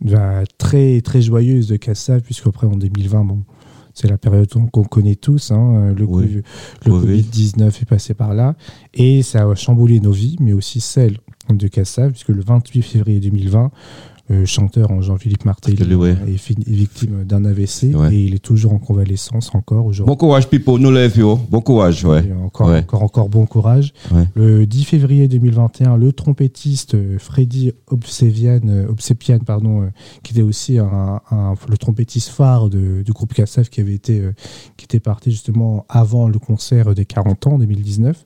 bah, 0.00 0.42
très, 0.58 1.00
très 1.00 1.22
joyeuse 1.22 1.68
de 1.68 1.76
Kassav, 1.76 2.22
puisqu'après, 2.22 2.66
en 2.66 2.76
2020, 2.76 3.24
bon, 3.24 3.44
c'est 3.92 4.08
la 4.08 4.18
période 4.18 4.48
qu'on 4.72 4.84
connaît 4.84 5.14
tous, 5.14 5.52
hein, 5.52 5.94
le, 5.96 6.04
Oui. 6.04 6.42
Le 6.84 6.90
Covid. 6.90 7.22
Covid-19 7.22 7.66
est 7.66 7.88
passé 7.88 8.14
par 8.14 8.34
là, 8.34 8.56
et 8.92 9.22
ça 9.22 9.48
a 9.48 9.54
chamboulé 9.54 10.00
nos 10.00 10.12
vies, 10.12 10.36
mais 10.40 10.52
aussi 10.52 10.80
celles 10.80 11.18
de 11.50 11.68
Kassav, 11.68 12.10
puisque 12.10 12.30
le 12.30 12.42
28 12.42 12.82
février 12.82 13.20
2020, 13.20 13.70
euh, 14.30 14.46
chanteur 14.46 14.90
en 14.90 15.00
Jean-Philippe 15.02 15.44
ouais. 15.44 16.16
est, 16.26 16.68
victime 16.68 17.24
d'un 17.24 17.44
AVC, 17.44 17.94
Ouais. 17.94 18.14
et 18.14 18.24
il 18.24 18.34
est 18.34 18.38
toujours 18.42 18.72
en 18.72 18.78
convalescence 18.78 19.54
encore 19.54 19.86
aujourd'hui. 19.86 20.10
Bon 20.10 20.16
courage, 20.16 20.48
Pipo, 20.48 20.78
nous 20.78 20.90
lève. 20.90 21.14
Bon 21.50 21.60
courage, 21.60 22.04
ouais. 22.04 22.24
Encore, 22.42 22.68
Ouais. 22.68 22.78
encore, 22.78 23.02
encore 23.02 23.28
bon 23.28 23.46
courage. 23.46 23.92
Le 24.34 24.66
10 24.66 24.84
février 24.84 25.28
2021, 25.28 25.96
le 25.96 26.12
trompettiste 26.12 26.94
euh, 26.94 27.18
Freddy 27.18 27.72
Obsevian, 27.88 28.60
euh, 28.66 28.88
Obsepian, 28.88 29.38
pardon, 29.40 29.82
euh, 29.82 29.86
qui 30.22 30.32
était 30.32 30.42
aussi 30.42 30.78
un, 30.78 31.20
un- 31.30 31.54
le 31.68 31.76
trompettiste 31.76 32.30
phare 32.30 32.68
de- 32.70 33.02
du 33.02 33.12
groupe 33.12 33.34
Kassav, 33.34 33.68
qui 33.68 33.80
avait 33.80 33.94
été, 33.94 34.20
euh, 34.20 34.32
qui 34.76 34.84
était 34.86 35.00
parti 35.00 35.30
justement 35.30 35.84
avant 35.88 36.28
le 36.28 36.38
concert 36.38 36.94
des 36.94 37.04
40 37.04 37.46
ans 37.46 37.52
en 37.52 37.58
2019, 37.58 38.24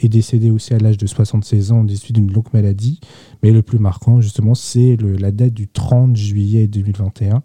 est 0.00 0.08
décédé 0.08 0.50
aussi 0.50 0.74
à 0.74 0.78
l'âge 0.78 0.98
de 0.98 1.06
76 1.06 1.72
ans 1.72 1.84
des 1.84 1.96
suite 1.96 2.16
d'une 2.16 2.32
longue 2.32 2.52
maladie. 2.52 3.00
Mais 3.42 3.50
le 3.52 3.62
plus 3.62 3.78
marquant, 3.78 4.20
justement, 4.20 4.54
c'est 4.54 4.96
la 5.00 5.30
date 5.30 5.54
du 5.54 5.68
30 5.68 6.16
juillet 6.16 6.66
2021, 6.66 7.42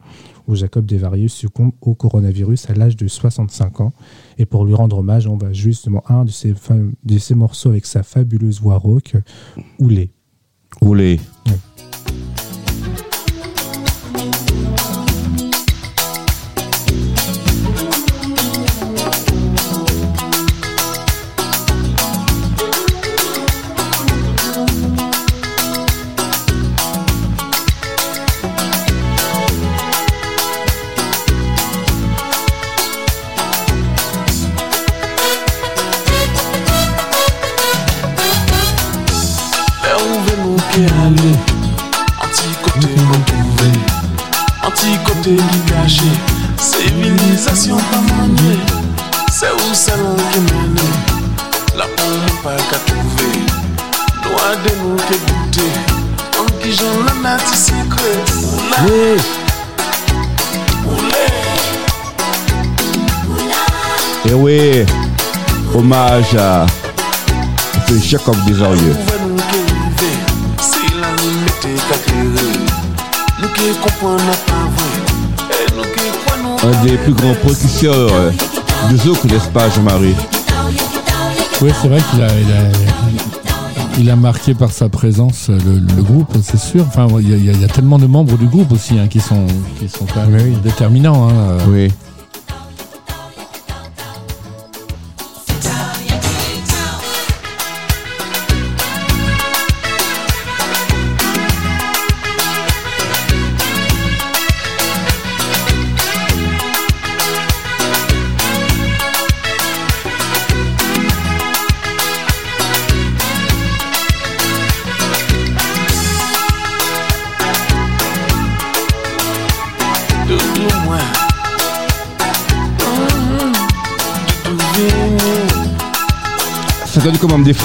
où 0.47 0.55
Jacob 0.55 0.85
Desvarieux 0.85 1.27
succombe 1.27 1.71
au 1.81 1.93
coronavirus 1.95 2.69
à 2.69 2.73
l'âge 2.73 2.95
de 2.95 3.07
65 3.07 3.81
ans. 3.81 3.93
Et 4.37 4.45
pour 4.45 4.65
lui 4.65 4.73
rendre 4.73 4.97
hommage, 4.97 5.27
on 5.27 5.37
va 5.37 5.53
justement 5.53 6.03
un 6.09 6.25
de 6.25 6.31
ses, 6.31 6.53
fa- 6.53 6.75
de 7.03 7.17
ses 7.17 7.35
morceaux 7.35 7.69
avec 7.69 7.85
sa 7.85 8.03
fabuleuse 8.03 8.61
voix 8.61 8.77
rauque, 8.77 9.15
Oulé. 9.79 10.11
Oulé. 10.81 11.19
Kwa 76.25 76.37
nou 76.37 76.57
Un 76.67 76.83
des 76.83 76.97
plus 76.97 77.13
grands 77.13 77.33
producteurs 77.35 78.11
de 78.91 78.97
zouk, 78.97 79.23
n'est-ce 79.25 79.47
pas, 79.49 79.69
Jean-Marie? 79.69 80.15
Oui, 81.61 81.71
c'est 81.81 81.87
vrai 81.87 82.01
qu'il 82.09 82.21
a, 82.21 82.27
il 82.27 82.51
a, 82.51 82.71
il 83.99 84.09
a 84.09 84.15
marqué 84.15 84.53
par 84.53 84.71
sa 84.71 84.87
présence 84.89 85.47
euh, 85.49 85.57
le, 85.65 85.95
le 85.95 86.03
groupe, 86.03 86.33
c'est 86.43 86.59
sûr. 86.59 86.85
Enfin, 86.87 87.07
il 87.19 87.29
y, 87.29 87.33
a- 87.49 87.53
il 87.53 87.63
y 87.63 87.67
tellement 87.67 87.97
de 87.99 88.07
membres 88.07 88.37
du 88.37 88.45
groupe 88.45 88.71
aussi 88.71 88.97
hein, 88.99 89.07
qui 89.09 89.19
sont 89.19 89.45
qui 89.79 89.89
sont 89.89 90.05
quand 90.13 90.25
même 90.27 90.53
déterminants. 90.63 91.29
hein, 91.29 91.33
euh. 91.33 91.57
Oui. 91.69 91.91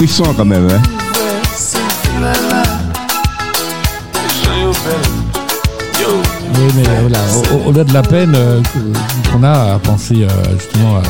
Donne 0.00 0.34
quand 0.36 0.44
même. 0.44 0.68
Hein. 0.70 0.82
Oui, 6.56 6.72
mais 6.76 6.88
euh, 6.88 7.00
voilà, 7.02 7.18
au- 7.36 7.56
au- 7.56 7.68
au-delà 7.68 7.84
de 7.84 7.92
la 7.92 8.02
peine 8.02 8.32
euh, 8.34 8.60
qu'on 9.32 9.42
a 9.42 9.74
à 9.74 9.78
penser 9.78 10.22
euh, 10.22 10.28
justement 10.58 10.96
à, 10.96 11.00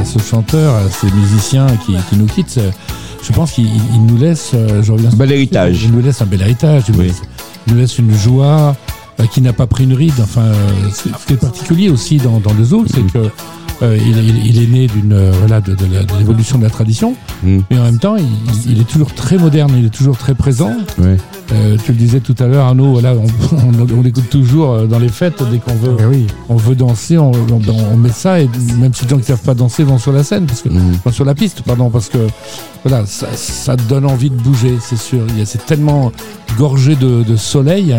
à 0.00 0.04
ce 0.04 0.18
chanteur, 0.18 0.74
à 0.74 0.82
ces 0.90 1.10
musiciens 1.12 1.66
qui, 1.86 1.94
qui 2.08 2.16
nous 2.16 2.26
quittent, 2.26 2.60
je 3.22 3.32
pense 3.32 3.52
qu'il 3.52 3.66
il- 3.66 3.80
il 3.94 4.06
nous 4.06 4.16
laisse, 4.18 4.52
je 4.82 4.92
reviens 4.92 5.10
sur- 5.10 5.18
Bel 5.18 5.32
héritage. 5.32 5.82
Il 5.84 5.92
nous 5.92 6.02
laisse 6.02 6.20
un 6.22 6.26
bel 6.26 6.42
héritage. 6.42 6.84
Il, 6.88 6.96
nous, 6.96 7.02
laisse, 7.02 7.22
il 7.66 7.74
nous 7.74 7.80
laisse 7.80 7.98
une 7.98 8.14
joie 8.16 8.76
qui 9.32 9.40
n'a 9.40 9.52
pas 9.52 9.66
pris 9.66 9.84
une 9.84 9.94
ride. 9.94 10.14
Enfin, 10.22 10.46
ce 10.94 11.02
qui 11.26 11.32
est 11.32 11.36
particulier 11.36 11.90
aussi 11.90 12.18
dans, 12.18 12.38
dans 12.38 12.52
le 12.54 12.64
zouk, 12.64 12.86
c'est 12.92 13.02
que 13.12 13.28
euh, 13.82 13.96
il, 14.00 14.18
il- 14.18 14.46
il 14.46 14.62
est 14.62 14.66
né 14.66 14.86
d'une 14.86 15.12
euh, 15.12 15.30
voilà 15.38 15.60
de, 15.60 15.74
de 15.74 15.84
la- 15.92 16.02
de 16.04 16.16
l'évolution 16.18 16.58
de 16.58 16.64
la 16.64 16.70
tradition, 16.70 17.14
Mm. 17.42 17.58
mais 17.70 17.78
en 17.78 17.84
même 17.84 17.98
temps, 17.98 18.16
il, 18.16 18.26
il 18.72 18.80
est 18.80 18.84
toujours 18.88 19.14
très 19.14 19.36
moderne, 19.38 19.72
il 19.78 19.86
est 19.86 19.90
toujours 19.94 20.16
très 20.18 20.34
présent. 20.34 20.72
Euh, 21.52 21.76
tu 21.84 21.92
le 21.92 21.98
disais 21.98 22.20
tout 22.20 22.34
à 22.40 22.46
l'heure, 22.46 22.66
Arnaud, 22.66 22.92
voilà, 22.92 23.14
on, 23.14 23.24
on, 23.56 23.98
on 23.98 24.02
l'écoute 24.02 24.28
toujours 24.28 24.86
dans 24.86 24.98
les 24.98 25.08
fêtes 25.08 25.42
dès 25.50 25.58
qu'on 25.58 25.74
veut, 25.76 25.96
Eh 26.00 26.04
oui, 26.04 26.26
on 26.48 26.56
veut 26.56 26.74
danser, 26.74 27.16
on, 27.18 27.30
on, 27.32 27.60
on 27.92 27.96
met 27.96 28.10
ça 28.10 28.40
et 28.40 28.48
même 28.78 28.92
si 28.92 29.04
les 29.04 29.10
gens 29.10 29.18
qui 29.18 29.24
savent 29.24 29.40
pas 29.42 29.54
danser 29.54 29.84
vont 29.84 29.98
sur 29.98 30.12
la 30.12 30.24
scène, 30.24 30.46
parce 30.46 30.62
que, 30.62 30.68
Mm. 30.68 30.94
enfin, 30.96 31.12
sur 31.12 31.24
la 31.24 31.34
piste, 31.34 31.62
pardon, 31.62 31.88
parce 31.90 32.08
que 32.08 32.18
voilà, 32.84 33.06
ça, 33.06 33.28
ça 33.34 33.76
donne 33.76 34.04
envie 34.06 34.30
de 34.30 34.36
bouger, 34.36 34.74
c'est 34.80 34.98
sûr. 34.98 35.20
Il 35.30 35.38
y 35.38 35.42
a- 35.42 35.46
C'est 35.46 35.64
tellement 35.64 36.12
gorgé 36.58 36.94
de, 36.96 37.22
de 37.22 37.36
soleil. 37.36 37.94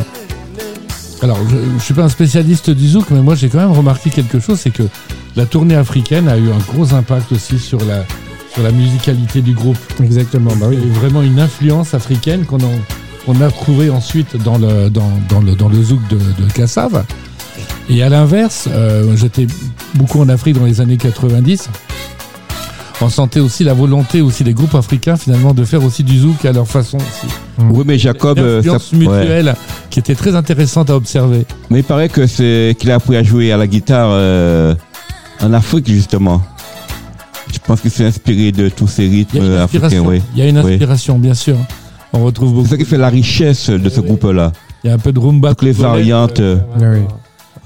Alors, 1.22 1.38
je, 1.50 1.56
je 1.78 1.84
suis 1.84 1.94
pas 1.94 2.04
un 2.04 2.10
spécialiste 2.10 2.70
du 2.70 2.88
zouk, 2.88 3.10
mais 3.12 3.22
moi 3.22 3.36
j'ai 3.36 3.50
quand 3.50 3.58
même 3.60 3.72
remarqué 3.72 4.10
quelque 4.10 4.40
chose, 4.40 4.60
c'est 4.60 4.70
que 4.72 4.84
la 5.36 5.46
tournée 5.46 5.76
africaine 5.76 6.28
a 6.30 6.38
eu 6.38 6.50
un 6.52 6.58
gros 6.74 6.94
impact 6.94 7.32
aussi 7.34 7.60
sur 7.60 7.80
la 7.86 8.06
sur 8.54 8.64
la 8.64 8.72
musicalité 8.72 9.42
du 9.42 9.54
groupe. 9.54 9.78
exactement. 10.04 10.52
Bah 10.56 10.68
Il 10.72 10.80
y 10.80 10.82
oui. 10.82 10.84
a 10.84 10.88
eu 10.88 10.92
vraiment 10.92 11.22
une 11.22 11.40
influence 11.40 11.94
africaine 11.94 12.46
qu'on 12.46 12.58
a, 12.58 12.70
qu'on 13.26 13.40
a 13.42 13.52
trouvée 13.52 13.92
ensuite 13.92 14.38
dans 14.38 14.58
le, 14.58 14.90
dans, 14.90 15.12
dans 15.30 15.40
le, 15.40 15.54
dans 15.56 15.70
le 15.70 15.84
zouk 15.84 16.00
de, 16.10 16.16
de 16.18 16.52
Kassav. 16.52 17.04
Et 17.92 18.02
à 18.02 18.10
l'inverse, 18.10 18.68
euh, 18.72 19.16
j'étais 19.16 19.46
beaucoup 19.94 20.20
en 20.20 20.30
Afrique 20.30 20.58
dans 20.58 20.66
les 20.66 20.82
années 20.82 20.98
90. 20.98 21.70
On 23.02 23.10
sentait 23.10 23.40
aussi 23.40 23.64
la 23.64 23.74
volonté 23.74 24.22
aussi 24.22 24.44
des 24.44 24.54
groupes 24.54 24.76
africains 24.76 25.16
finalement 25.16 25.54
de 25.54 25.64
faire 25.64 25.84
aussi 25.84 26.04
du 26.04 26.18
zouk 26.20 26.44
à 26.44 26.52
leur 26.52 26.68
façon 26.68 26.98
aussi. 26.98 27.32
Oui, 27.60 27.84
mais 27.86 27.98
Jacob, 28.00 28.40
euh, 28.40 28.64
ça- 28.64 28.76
influence 28.76 28.92
ouais. 28.94 29.44
Mutuelle 30.00 30.04
qui 30.04 30.12
était 30.12 30.16
très 30.16 30.36
intéressante 30.36 30.90
à 30.90 30.96
observer. 30.96 31.46
mais 31.70 31.80
il 31.80 31.84
paraît 31.84 32.10
que 32.10 32.28
c'est 32.28 32.76
qu'il 32.80 32.92
a 32.92 32.96
appris 32.96 33.16
à 33.16 33.24
jouer 33.24 33.52
à 33.52 33.58
la 33.58 33.68
guitare 33.68 34.10
euh, 34.12 34.76
en 35.42 35.54
Afrique 35.54 35.88
justement. 35.90 36.42
Je 37.52 37.58
pense 37.66 37.82
qu'il 37.82 37.92
s'est 37.92 38.06
inspiré 38.06 38.52
de 38.52 38.70
tous 38.70 38.88
ces 38.88 39.08
rythmes 39.08 39.58
africains. 39.58 40.02
Oui. 40.06 40.22
il 40.36 40.40
y 40.40 40.42
a 40.44 40.48
une 40.50 40.60
Oui. 40.60 40.74
inspiration 40.74 41.18
bien 41.20 41.34
sûr. 41.34 41.58
On 42.14 42.24
retrouve 42.24 42.50
C'est 42.50 42.56
beaucoup. 42.56 42.68
ça 42.70 42.78
qui 42.78 42.86
fait 42.86 42.98
la 42.98 43.10
richesse 43.10 43.70
de 43.70 43.90
ce 43.90 44.02
groupe-là. 44.02 44.52
Il 44.84 44.88
y 44.88 44.90
a 44.92 44.94
un 44.94 44.98
peu 45.00 45.12
de 45.12 45.20
rumba. 45.20 45.50
Toutes 45.50 45.64
les 45.64 45.72
variantes. 45.74 46.40
euh, 46.40 46.58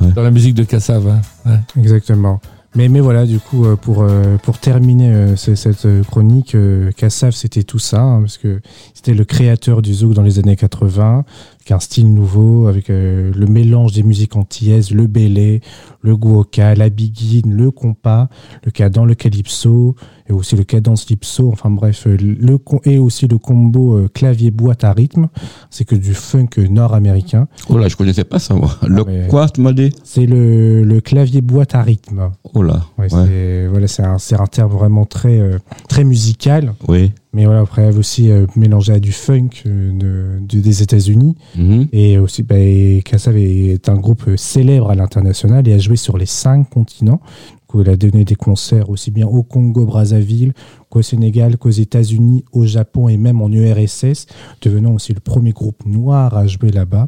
oui. 0.01 0.07
dans 0.15 0.23
la 0.23 0.31
musique 0.31 0.55
de 0.55 0.63
Kassav. 0.63 1.07
hein. 1.07 1.21
Ouais. 1.45 1.59
Exactement. 1.81 2.39
Mais, 2.75 2.89
mais 2.89 2.99
voilà, 3.01 3.25
du 3.27 3.37
coup, 3.39 3.65
euh, 3.65 3.75
pour, 3.75 4.03
pour 4.41 4.57
terminer 4.57 5.35
ce- 5.37 5.53
cette 5.55 5.87
chronique, 6.09 6.57
Kassav, 6.97 7.31
c'était 7.31 7.61
tout 7.63 7.77
ça, 7.79 8.01
hein, 8.01 8.21
parce 8.21 8.37
que 8.39 8.61
c'était 8.95 9.13
le 9.13 9.23
créateur 9.25 9.81
du 9.83 9.93
zouk 9.93 10.13
dans 10.13 10.23
les 10.23 10.39
années 10.39 10.55
80, 10.55 11.23
avec 11.63 11.71
un 11.71 11.79
style 11.79 12.13
nouveau, 12.13 12.67
avec 12.67 12.89
euh, 12.89 13.31
le 13.33 13.45
mélange 13.45 13.93
des 13.93 14.03
musiques 14.03 14.35
antillaises, 14.35 14.91
le 14.91 15.07
bélé, 15.07 15.61
le 16.01 16.17
guoka, 16.17 16.75
la 16.75 16.89
biguine, 16.89 17.53
le 17.53 17.71
compas, 17.71 18.27
le 18.65 18.71
cadence, 18.71 19.07
le 19.07 19.15
calypso, 19.15 19.95
et 20.29 20.33
aussi 20.33 20.55
le 20.55 20.63
cadence 20.63 21.09
lipso, 21.09 21.49
enfin 21.51 21.69
bref, 21.69 22.07
euh, 22.07 22.15
le, 22.17 22.57
et 22.85 22.97
aussi 22.97 23.27
le 23.27 23.37
combo 23.37 23.97
euh, 23.97 24.07
clavier-boîte 24.13 24.83
à 24.83 24.93
rythme, 24.93 25.27
c'est 25.69 25.85
que 25.85 25.95
du 25.95 26.13
funk 26.13 26.49
nord-américain. 26.69 27.47
Oh 27.69 27.77
là, 27.77 27.87
je 27.87 27.95
connaissais 27.95 28.23
pas 28.23 28.39
ça, 28.39 28.53
moi. 28.53 28.71
Le 28.87 29.03
mais- 29.05 29.27
quoi, 29.27 29.49
tu 29.49 29.61
m'as 29.61 29.73
dit? 29.73 29.91
C'est 30.03 30.25
le, 30.25 30.83
le 30.83 31.01
clavier-boîte 31.01 31.75
à 31.75 31.81
rythme. 31.81 32.31
Oh 32.53 32.61
là. 32.63 32.83
Ouais, 32.97 33.13
Ouais. 33.13 33.25
c'est 33.27 33.67
voilà, 33.67 33.87
c'est 33.87 34.03
un, 34.03 34.17
c'est 34.17 34.39
un 34.39 34.45
terme 34.47 34.71
vraiment 34.71 35.05
très, 35.05 35.39
euh, 35.39 35.57
très 35.89 36.03
musical, 36.03 36.73
Oui. 36.87 37.11
mais 37.33 37.45
voilà, 37.45 37.61
après 37.61 37.95
aussi 37.95 38.29
euh, 38.31 38.45
mélangé 38.55 38.93
à 38.93 38.99
du 38.99 39.11
funk 39.11 39.49
euh, 39.65 39.91
de- 39.91 40.45
de- 40.45 40.61
des 40.61 40.83
États-Unis. 40.83 41.35
Mhm. 41.57 41.87
Et 41.91 42.17
aussi, 42.17 42.43
bah, 42.43 42.55
Kassav 43.03 43.35
est 43.37 43.89
un 43.89 43.95
groupe 43.97 44.23
célèbre 44.37 44.89
à 44.89 44.95
l'international 44.95 45.67
et 45.67 45.73
a 45.73 45.77
joué 45.79 45.95
sur 45.97 46.17
les 46.17 46.25
cinq 46.25 46.69
continents. 46.69 47.19
Donc, 47.73 47.83
il 47.85 47.89
a 47.89 47.95
donné 47.95 48.23
des 48.23 48.35
concerts 48.35 48.89
aussi 48.89 49.09
bien 49.11 49.27
au 49.27 49.41
Congo, 49.43 49.85
Brazzaville, 49.85 50.53
qu'au 50.89 51.01
Sénégal, 51.01 51.57
qu'aux 51.57 51.69
États-Unis, 51.71 52.45
au 52.51 52.65
Japon 52.65 53.09
et 53.09 53.17
même 53.17 53.41
en 53.41 53.49
URSS, 53.49 54.27
devenant 54.61 54.93
aussi 54.93 55.13
le 55.13 55.19
premier 55.19 55.51
groupe 55.51 55.85
noir 55.85 56.37
à 56.37 56.45
jouer 56.45 56.69
là-bas. 56.71 57.07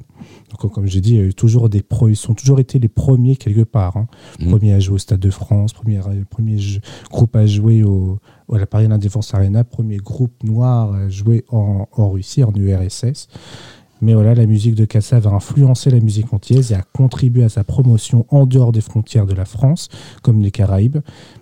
Donc, 0.49 0.71
comme 0.73 0.88
j'ai 0.88 1.01
dit, 1.01 1.12
il 1.12 1.17
y 1.17 1.19
a 1.19 1.25
eu 1.25 1.34
toujours 1.34 1.69
des 1.69 1.84
pro, 1.84 2.10
ils 2.10 2.19
ont 2.30 2.34
toujours 2.34 2.60
été 2.60 2.80
les 2.80 2.88
premiers 2.88 3.36
quelque 3.36 3.63
part. 3.63 3.97
hein. 3.97 4.08
Mhm. 4.39 4.49
Premier 4.49 4.73
à 4.73 4.80
jouer 4.80 4.95
au 4.95 4.99
Stade 4.99 5.19
de 5.19 5.30
France, 5.30 5.73
premier, 5.73 5.99
premier 6.30 6.58
jeu- 6.58 6.82
groupe 7.12 7.36
à 7.36 7.45
jouer 7.45 7.84
au, 7.84 8.17
à 8.51 8.58
la 8.58 8.65
Paris 8.65 8.88
Défense 8.99 9.34
Arena, 9.34 9.63
premier 9.63 9.97
groupe 9.97 10.43
noir 10.43 10.93
à 10.93 11.10
jouer 11.10 11.43
en, 11.49 11.88
en 11.91 12.10
Russie, 12.10 12.43
en 12.43 12.54
URSS. 12.56 13.28
Mais 14.06 14.13
voilà, 14.13 14.36
la 14.36 14.46
musique 14.46 14.76
de 14.76 14.86
Kassav 14.86 15.26
a 15.26 15.32
influencé 15.32 15.89
la 15.89 16.00
musique 16.00 16.32
antillaise 16.32 16.72
et 16.72 16.76
a 16.76 16.84
contribué 16.94 17.44
à 17.44 17.50
sa 17.50 17.63
promotion 17.63 18.28
en 18.30 18.46
dehors 18.46 18.72
des 18.72 18.82
frontières 18.82 19.26
de 19.26 19.34
la 19.34 19.46
France, 19.46 19.89
comme 20.22 20.44
les 20.44 20.52
Caraïbes. 20.52 21.00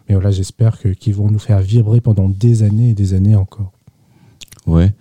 Mais 0.08 0.15
voilà, 0.15 0.32
j'espère 0.32 0.80
qu'ils 0.80 1.13
vont 1.13 1.30
nous 1.30 1.39
faire 1.39 1.60
vibrer 1.60 1.99
pendant 1.99 2.30
des 2.30 2.63
années 2.63 2.91
et 2.91 2.93
des 2.93 3.13
années 3.13 3.36
encore. 3.36 3.73
Ouais. 4.65 4.93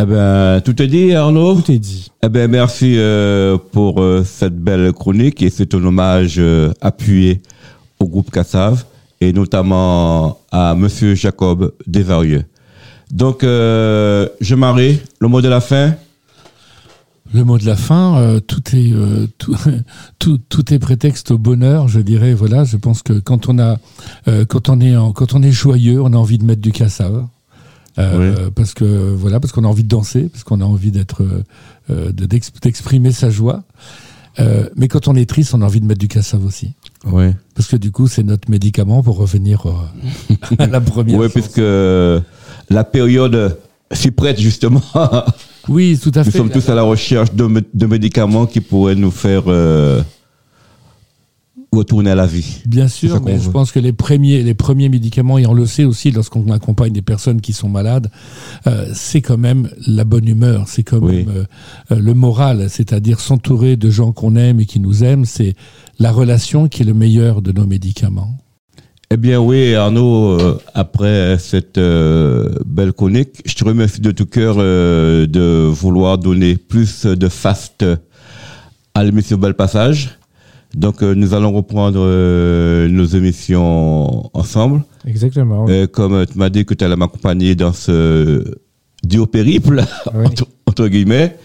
Eh 0.00 0.04
ben, 0.04 0.60
tout 0.62 0.82
est 0.82 0.88
dit, 0.88 1.14
Arnaud? 1.14 1.60
Tout 1.60 1.70
est 1.70 1.78
dit. 1.78 2.10
Eh 2.24 2.28
ben, 2.28 2.50
merci 2.50 2.96
euh, 2.98 3.56
pour 3.70 4.02
euh, 4.02 4.24
cette 4.24 4.58
belle 4.58 4.92
chronique 4.92 5.42
et 5.42 5.50
c'est 5.50 5.72
un 5.76 5.84
hommage 5.84 6.40
euh, 6.40 6.72
appuyé 6.80 7.40
au 8.00 8.08
groupe 8.08 8.32
Cassav 8.32 8.84
et 9.20 9.32
notamment 9.32 10.40
à 10.50 10.74
Monsieur 10.74 11.14
Jacob 11.14 11.72
Desvarieux. 11.86 12.42
Donc, 13.12 13.42
je 13.42 14.54
marie, 14.56 14.98
le 15.20 15.28
mot 15.28 15.40
de 15.40 15.48
la 15.48 15.60
fin. 15.60 15.94
Le 17.32 17.44
mot 17.44 17.58
de 17.58 17.64
la 17.66 17.76
fin, 17.76 18.16
euh, 18.18 18.40
tout 18.40 18.62
est 18.74 18.92
euh, 18.92 19.26
tout, 19.38 19.54
tout, 20.18 20.38
tout 20.48 20.74
est 20.74 20.78
prétexte 20.80 21.30
au 21.30 21.38
bonheur, 21.38 21.86
je 21.88 22.00
dirais. 22.00 22.34
Voilà, 22.34 22.64
je 22.64 22.76
pense 22.76 23.02
que 23.02 23.12
quand 23.14 23.48
on 23.48 23.58
a 23.58 23.78
euh, 24.28 24.44
quand 24.44 24.68
on 24.68 24.80
est 24.80 24.96
en- 24.96 25.12
quand 25.12 25.34
on 25.34 25.42
est 25.42 25.52
joyeux, 25.52 26.00
on 26.02 26.12
a 26.12 26.16
envie 26.16 26.38
de 26.38 26.44
mettre 26.44 26.60
du 26.62 26.72
cassave. 26.72 27.24
Euh, 27.98 28.50
parce 28.54 28.72
que 28.72 28.84
voilà, 29.14 29.40
parce 29.40 29.52
qu'on 29.52 29.64
a 29.64 29.68
envie 29.68 29.82
de 29.84 29.88
danser, 29.88 30.28
parce 30.32 30.42
qu'on 30.44 30.60
a 30.60 30.64
envie 30.64 30.90
d'être 30.90 31.22
euh, 31.90 32.12
de- 32.12 32.24
d'ex- 32.26 32.52
d'exprimer 32.62 33.12
sa 33.12 33.30
joie. 33.30 33.62
Euh, 34.38 34.68
mais 34.76 34.86
quand 34.88 35.06
on 35.08 35.16
est 35.16 35.28
triste, 35.28 35.54
on 35.54 35.60
a 35.62 35.66
envie 35.66 35.80
de 35.80 35.86
mettre 35.86 35.98
du 36.00 36.06
cassave 36.08 36.44
aussi, 36.46 36.72
Oui. 37.04 37.26
parce 37.54 37.68
que 37.68 37.76
du 37.76 37.90
coup, 37.90 38.06
c'est 38.06 38.22
notre 38.22 38.48
médicament 38.48 39.02
pour 39.02 39.16
revenir 39.18 39.64
à 40.58 40.66
la 40.68 40.80
première. 40.80 41.18
Oui, 41.18 41.26
chose. 41.30 41.32
puisque 41.34 41.60
la 42.70 42.84
période 42.84 43.58
s'y 43.92 44.10
prête 44.12 44.40
justement. 44.40 44.82
oui, 45.68 45.98
tout 46.02 46.12
à 46.14 46.24
Nous 46.24 46.30
fait. 46.30 46.38
sommes 46.38 46.50
tous 46.50 46.68
à 46.68 46.74
la 46.74 46.82
recherche 46.82 47.32
de, 47.34 47.44
mé- 47.44 47.64
de 47.72 47.86
médicaments 47.86 48.46
qui 48.46 48.60
pourraient 48.60 48.94
nous 48.94 49.10
faire 49.10 49.44
euh, 49.48 50.02
retourner 51.72 52.10
à 52.10 52.14
la 52.16 52.26
vie. 52.26 52.62
Bien 52.66 52.88
sûr, 52.88 53.20
mais 53.22 53.38
je 53.38 53.44
veut. 53.46 53.52
pense 53.52 53.70
que 53.70 53.78
les 53.78 53.92
premiers, 53.92 54.42
les 54.42 54.54
premiers 54.54 54.88
médicaments, 54.88 55.38
et 55.38 55.46
on 55.46 55.54
le 55.54 55.66
sait 55.66 55.84
aussi 55.84 56.10
lorsqu'on 56.10 56.50
accompagne 56.50 56.92
des 56.92 57.02
personnes 57.02 57.40
qui 57.40 57.52
sont 57.52 57.68
malades, 57.68 58.10
euh, 58.66 58.90
c'est 58.92 59.20
quand 59.20 59.38
même 59.38 59.70
la 59.86 60.04
bonne 60.04 60.26
humeur, 60.26 60.64
c'est 60.66 60.82
quand 60.82 60.98
Oui. 61.00 61.24
même 61.24 61.46
euh, 61.92 61.96
le 62.00 62.14
moral, 62.14 62.68
c'est-à-dire 62.68 63.20
s'entourer 63.20 63.76
de 63.76 63.88
gens 63.90 64.10
qu'on 64.12 64.34
aime 64.36 64.58
et 64.60 64.66
qui 64.66 64.80
nous 64.80 65.04
aiment, 65.04 65.24
c'est 65.24 65.54
la 66.00 66.10
relation 66.10 66.66
qui 66.68 66.82
est 66.82 66.86
le 66.86 66.94
meilleur 66.94 67.40
de 67.42 67.52
nos 67.52 67.66
médicaments. 67.66 68.36
Eh 69.12 69.16
bien 69.16 69.40
oui, 69.40 69.74
Arnaud, 69.74 70.38
euh, 70.40 70.58
après 70.72 71.36
cette 71.40 71.78
euh, 71.78 72.48
belle 72.64 72.92
chronique, 72.92 73.42
je 73.44 73.54
te 73.56 73.64
remercie 73.64 74.00
de 74.00 74.12
tout 74.12 74.24
cœur 74.26 74.54
euh, 74.58 75.26
de 75.26 75.66
vouloir 75.68 76.16
donner 76.16 76.54
plus 76.56 77.06
de 77.06 77.28
faste 77.28 77.84
à 78.94 79.02
l'émission 79.02 79.36
Bel 79.36 79.54
Passage. 79.54 80.10
Donc 80.74 81.02
euh, 81.02 81.14
nous 81.16 81.34
allons 81.34 81.50
reprendre 81.50 81.98
nos 82.86 83.04
émissions 83.04 84.30
ensemble. 84.32 84.82
Exactement. 85.04 85.66
Comme 85.90 86.24
tu 86.26 86.38
m'as 86.38 86.48
dit 86.48 86.64
que 86.64 86.74
tu 86.74 86.84
allais 86.84 86.94
m'accompagner 86.94 87.56
dans 87.56 87.72
ce 87.72 88.44
duo 89.02 89.26
périple, 89.26 89.82
Oui. 90.14 90.24
entre, 90.26 90.46
entre 90.66 90.86
guillemets. 90.86 91.36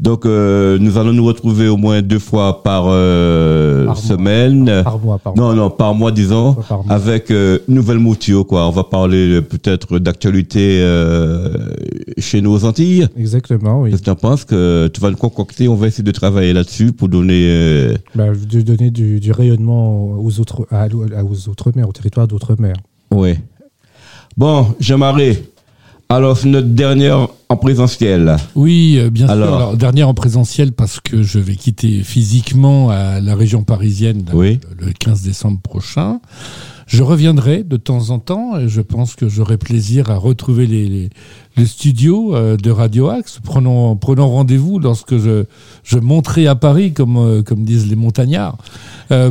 Donc 0.00 0.26
euh, 0.26 0.78
nous 0.80 0.96
allons 0.96 1.12
nous 1.12 1.24
retrouver 1.24 1.66
au 1.68 1.76
moins 1.76 2.02
deux 2.02 2.18
fois 2.20 2.62
par, 2.62 2.84
euh, 2.86 3.86
Par 3.86 3.94
mois. 3.94 4.02
semaine. 4.02 4.82
Par 4.84 4.98
mois, 4.98 5.18
par 5.18 5.34
mois. 5.36 5.44
Non, 5.48 5.54
non, 5.54 5.70
par 5.70 5.94
mois, 5.94 6.12
disons, 6.12 6.54
Pas 6.54 6.62
par 6.62 6.84
mois. 6.84 6.94
avec 6.94 7.30
euh, 7.30 7.58
Nouvelle 7.68 7.98
Moutio, 7.98 8.44
quoi. 8.44 8.66
On 8.68 8.70
va 8.70 8.84
parler 8.84 9.34
euh, 9.34 9.42
peut-être 9.42 9.98
d'actualité 9.98 10.80
chez 12.18 12.40
nos 12.40 12.64
Antilles. 12.64 13.08
Exactement, 13.16 13.82
oui. 13.82 13.90
Qu'est-ce 13.90 14.02
que 14.02 14.04
tu 14.06 14.10
en 14.10 14.14
penses 14.16 14.44
que 14.44 14.88
tu 14.92 15.00
vas 15.00 15.10
nous 15.10 15.16
concocter? 15.16 15.68
On 15.68 15.74
va 15.74 15.88
essayer 15.88 16.04
de 16.04 16.10
travailler 16.12 16.52
là-dessus 16.52 16.92
pour 16.92 17.08
donner... 17.08 17.94
Bah, 18.14 18.26
de 18.30 18.60
donner 18.60 18.90
du, 18.90 19.20
du 19.20 19.32
rayonnement 19.32 20.12
aux 20.20 20.40
autres, 20.40 20.66
à, 20.70 20.86
aux 21.24 21.48
autres 21.48 21.72
mers, 21.74 21.88
au 21.88 21.92
territoire 21.92 22.26
d'autres 22.28 22.56
mers. 22.58 22.76
ouais. 23.10 23.38
Bon, 24.36 24.66
Jean-Marie, 24.78 25.36
alors 26.10 26.36
c'est 26.38 26.48
notre 26.48 26.68
dernière 26.68 27.28
en 27.50 27.56
présentiel. 27.56 28.36
Oui, 28.54 28.96
euh, 28.98 29.10
bien 29.10 29.26
sûr. 29.26 29.32
Alors, 29.34 29.76
dernière 29.76 30.08
en 30.08 30.14
présentiel 30.14 30.72
parce 30.72 31.00
que 31.00 31.22
je 31.22 31.38
vais 31.38 31.54
quitter 31.56 32.02
physiquement 32.02 32.90
à 32.90 33.20
la 33.20 33.34
région 33.34 33.62
parisienne 33.62 34.24
Oui. 34.32 34.58
le, 34.78 34.86
le 34.86 34.92
15 34.92 35.22
décembre 35.22 35.60
prochain. 35.60 36.20
Je 36.86 37.02
reviendrai 37.02 37.64
de 37.64 37.76
temps 37.76 38.08
en 38.08 38.18
temps 38.18 38.58
et 38.58 38.66
je 38.68 38.80
pense 38.80 39.14
que 39.14 39.28
j'aurai 39.28 39.58
plaisir 39.58 40.10
à 40.10 40.16
retrouver 40.16 40.66
les, 40.66 40.88
les, 40.88 41.10
les 41.58 41.66
studios 41.66 42.34
euh, 42.34 42.56
de 42.56 42.70
Radio 42.70 43.08
Axe. 43.08 43.40
Prenons, 43.44 43.94
prenons 43.96 44.28
rendez-vous 44.28 44.78
lorsque 44.78 45.18
je, 45.18 45.44
je 45.84 45.98
monterai 45.98 46.46
à 46.46 46.54
Paris, 46.54 46.94
comme, 46.94 47.18
euh, 47.18 47.42
comme 47.42 47.64
disent 47.64 47.88
les 47.88 47.96
montagnards, 47.96 48.56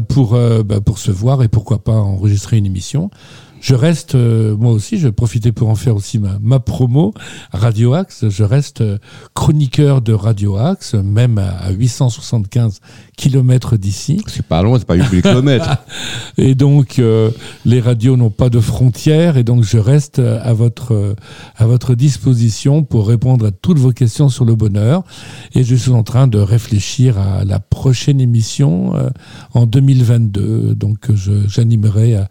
pour, 0.10 0.36
bah, 0.66 0.82
pour 0.82 0.98
se 0.98 1.12
voir 1.12 1.44
et 1.44 1.48
pourquoi 1.48 1.78
pas 1.84 1.94
enregistrer 1.94 2.58
une 2.58 2.66
émission. 2.66 3.12
Je 3.60 3.74
reste, 3.76 4.16
euh, 4.16 4.56
moi 4.56 4.72
aussi, 4.72 4.98
je 5.00 5.08
vais 5.08 5.12
profiter 5.12 5.52
pour 5.52 5.70
en 5.70 5.76
faire 5.76 5.96
aussi 5.96 6.20
ma, 6.20 6.38
ma 6.42 6.60
promo, 6.60 7.14
Radio 7.52 7.94
Axe. 7.94 8.30
Je 8.30 8.44
reste 8.44 8.82
euh, 8.82 8.98
chroniqueur 9.34 10.02
de 10.02 10.14
Radio 10.14 10.58
Axe, 10.58 10.94
même 10.94 11.38
à, 11.38 11.50
à 11.58 11.72
875 11.72 12.80
kilomètres 13.18 13.78
d'ici. 13.78 14.22
C'est 14.28 14.46
pas 14.46 14.62
loin, 14.62 14.78
c'est 14.78 14.86
pas 14.88 14.96
8 14.96 15.22
km. 15.22 15.78
Et 16.38 16.56
donc, 16.56 17.00
euh, 17.00 17.32
les 17.66 17.80
radios 17.82 18.16
n'ont 18.16 18.30
pas 18.30 18.50
de 18.50 18.60
frontières, 18.60 19.38
et 19.38 19.44
donc 19.44 19.64
je 19.64 19.78
reste 19.78 20.20
euh, 20.20 20.40
à 20.44 20.54
votre 20.54 20.94
euh, 20.94 21.16
à 21.56 21.66
votre 21.66 21.96
disposition 21.96 22.84
pour 22.84 23.08
répondre 23.08 23.48
à 23.48 23.52
toutes 23.52 23.80
vos 23.80 23.92
questions 23.92 24.30
sur 24.30 24.46
le 24.46 24.56
bonheur. 24.56 25.04
Et 25.56 25.64
je 25.64 25.76
suis 25.76 25.92
en 25.92 26.04
train 26.04 26.28
de 26.28 26.38
réfléchir 26.38 27.18
à 27.18 27.44
la 27.44 27.60
prochaine 27.60 28.22
émission 28.22 28.96
euh, 28.96 29.10
en 29.54 29.66
2022. 29.66 30.76
Donc, 30.76 31.12
je- 31.14 31.48
j'animerai 31.48 32.16
à, 32.16 32.30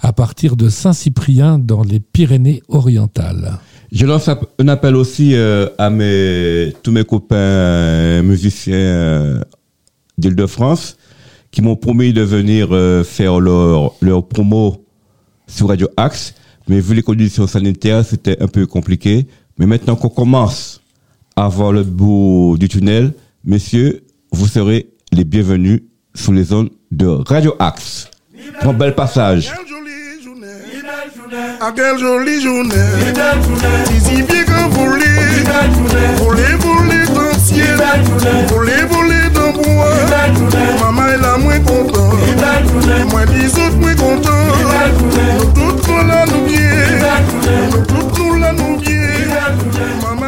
à 0.00 0.12
partir 0.12 0.56
de 0.56 0.68
Saint-Cyprien 0.68 1.58
dans 1.58 1.82
les 1.82 2.00
Pyrénées-Orientales. 2.00 3.58
Je 3.90 4.06
lance 4.06 4.28
un 4.58 4.68
appel 4.68 4.96
aussi 4.96 5.34
euh, 5.34 5.68
à 5.78 5.90
mes, 5.90 6.74
tous 6.82 6.92
mes 6.92 7.04
copains 7.04 7.36
euh, 7.36 8.22
musiciens 8.22 8.74
euh, 8.76 9.40
d'Île-de-France 10.18 10.96
qui 11.50 11.62
m'ont 11.62 11.76
promis 11.76 12.12
de 12.12 12.20
venir 12.20 12.68
faire 13.06 13.40
leur, 13.40 13.94
leur 14.02 14.28
promo 14.28 14.84
sur 15.46 15.68
Radio 15.68 15.88
Axe. 15.96 16.34
Mais 16.68 16.78
vu 16.78 16.94
les 16.94 17.02
conditions 17.02 17.46
sanitaires, 17.46 18.04
c'était 18.04 18.42
un 18.42 18.48
peu 18.48 18.66
compliqué. 18.66 19.26
Mais 19.58 19.64
maintenant 19.64 19.96
qu'on 19.96 20.10
commence 20.10 20.82
à 21.36 21.48
voir 21.48 21.72
le 21.72 21.84
bout 21.84 22.56
du 22.60 22.68
tunnel, 22.68 23.14
messieurs, 23.44 24.04
vous 24.30 24.46
serez 24.46 24.90
les 25.10 25.24
bienvenus 25.24 25.80
sous 26.14 26.32
les 26.32 26.44
zones 26.44 26.68
de 26.90 27.06
Radio 27.06 27.54
Axe. 27.58 28.10
Bon 28.62 28.74
bel 28.74 28.94
passage. 28.94 29.50
A 31.60 31.72
quelle 31.72 31.98
jolie 31.98 32.40
journée. 32.40 32.74
Ici 33.94 34.22
bien 34.22 34.44
qu'on 34.44 34.68
voulait 34.68 35.04
Voler, 36.16 36.54
voler 36.58 37.06
dans 37.14 37.20
le 37.20 37.38
ciel. 37.38 37.76
Voler, 38.48 38.84
voler 38.88 39.28
dans 39.34 39.46
le 39.46 39.52
bois. 39.52 39.94
Maman 40.80 41.08
est 41.08 41.18
là, 41.18 41.36
moins 41.36 41.60
content. 41.60 42.12
Moi 43.10 43.24
les 43.26 43.50
autres, 43.52 43.76
moins 43.78 43.94
content. 43.94 44.30
Nous 45.36 45.44
toutes 45.44 45.88
nous 45.88 46.06
la 46.06 46.24
nous 46.26 46.46
bien. 46.46 46.60
Nous 47.72 47.84
toutes 47.84 48.18
nous 48.18 48.36
la 48.38 48.52
nous 48.52 48.76
bien. 48.78 48.98
Maman 50.02 50.27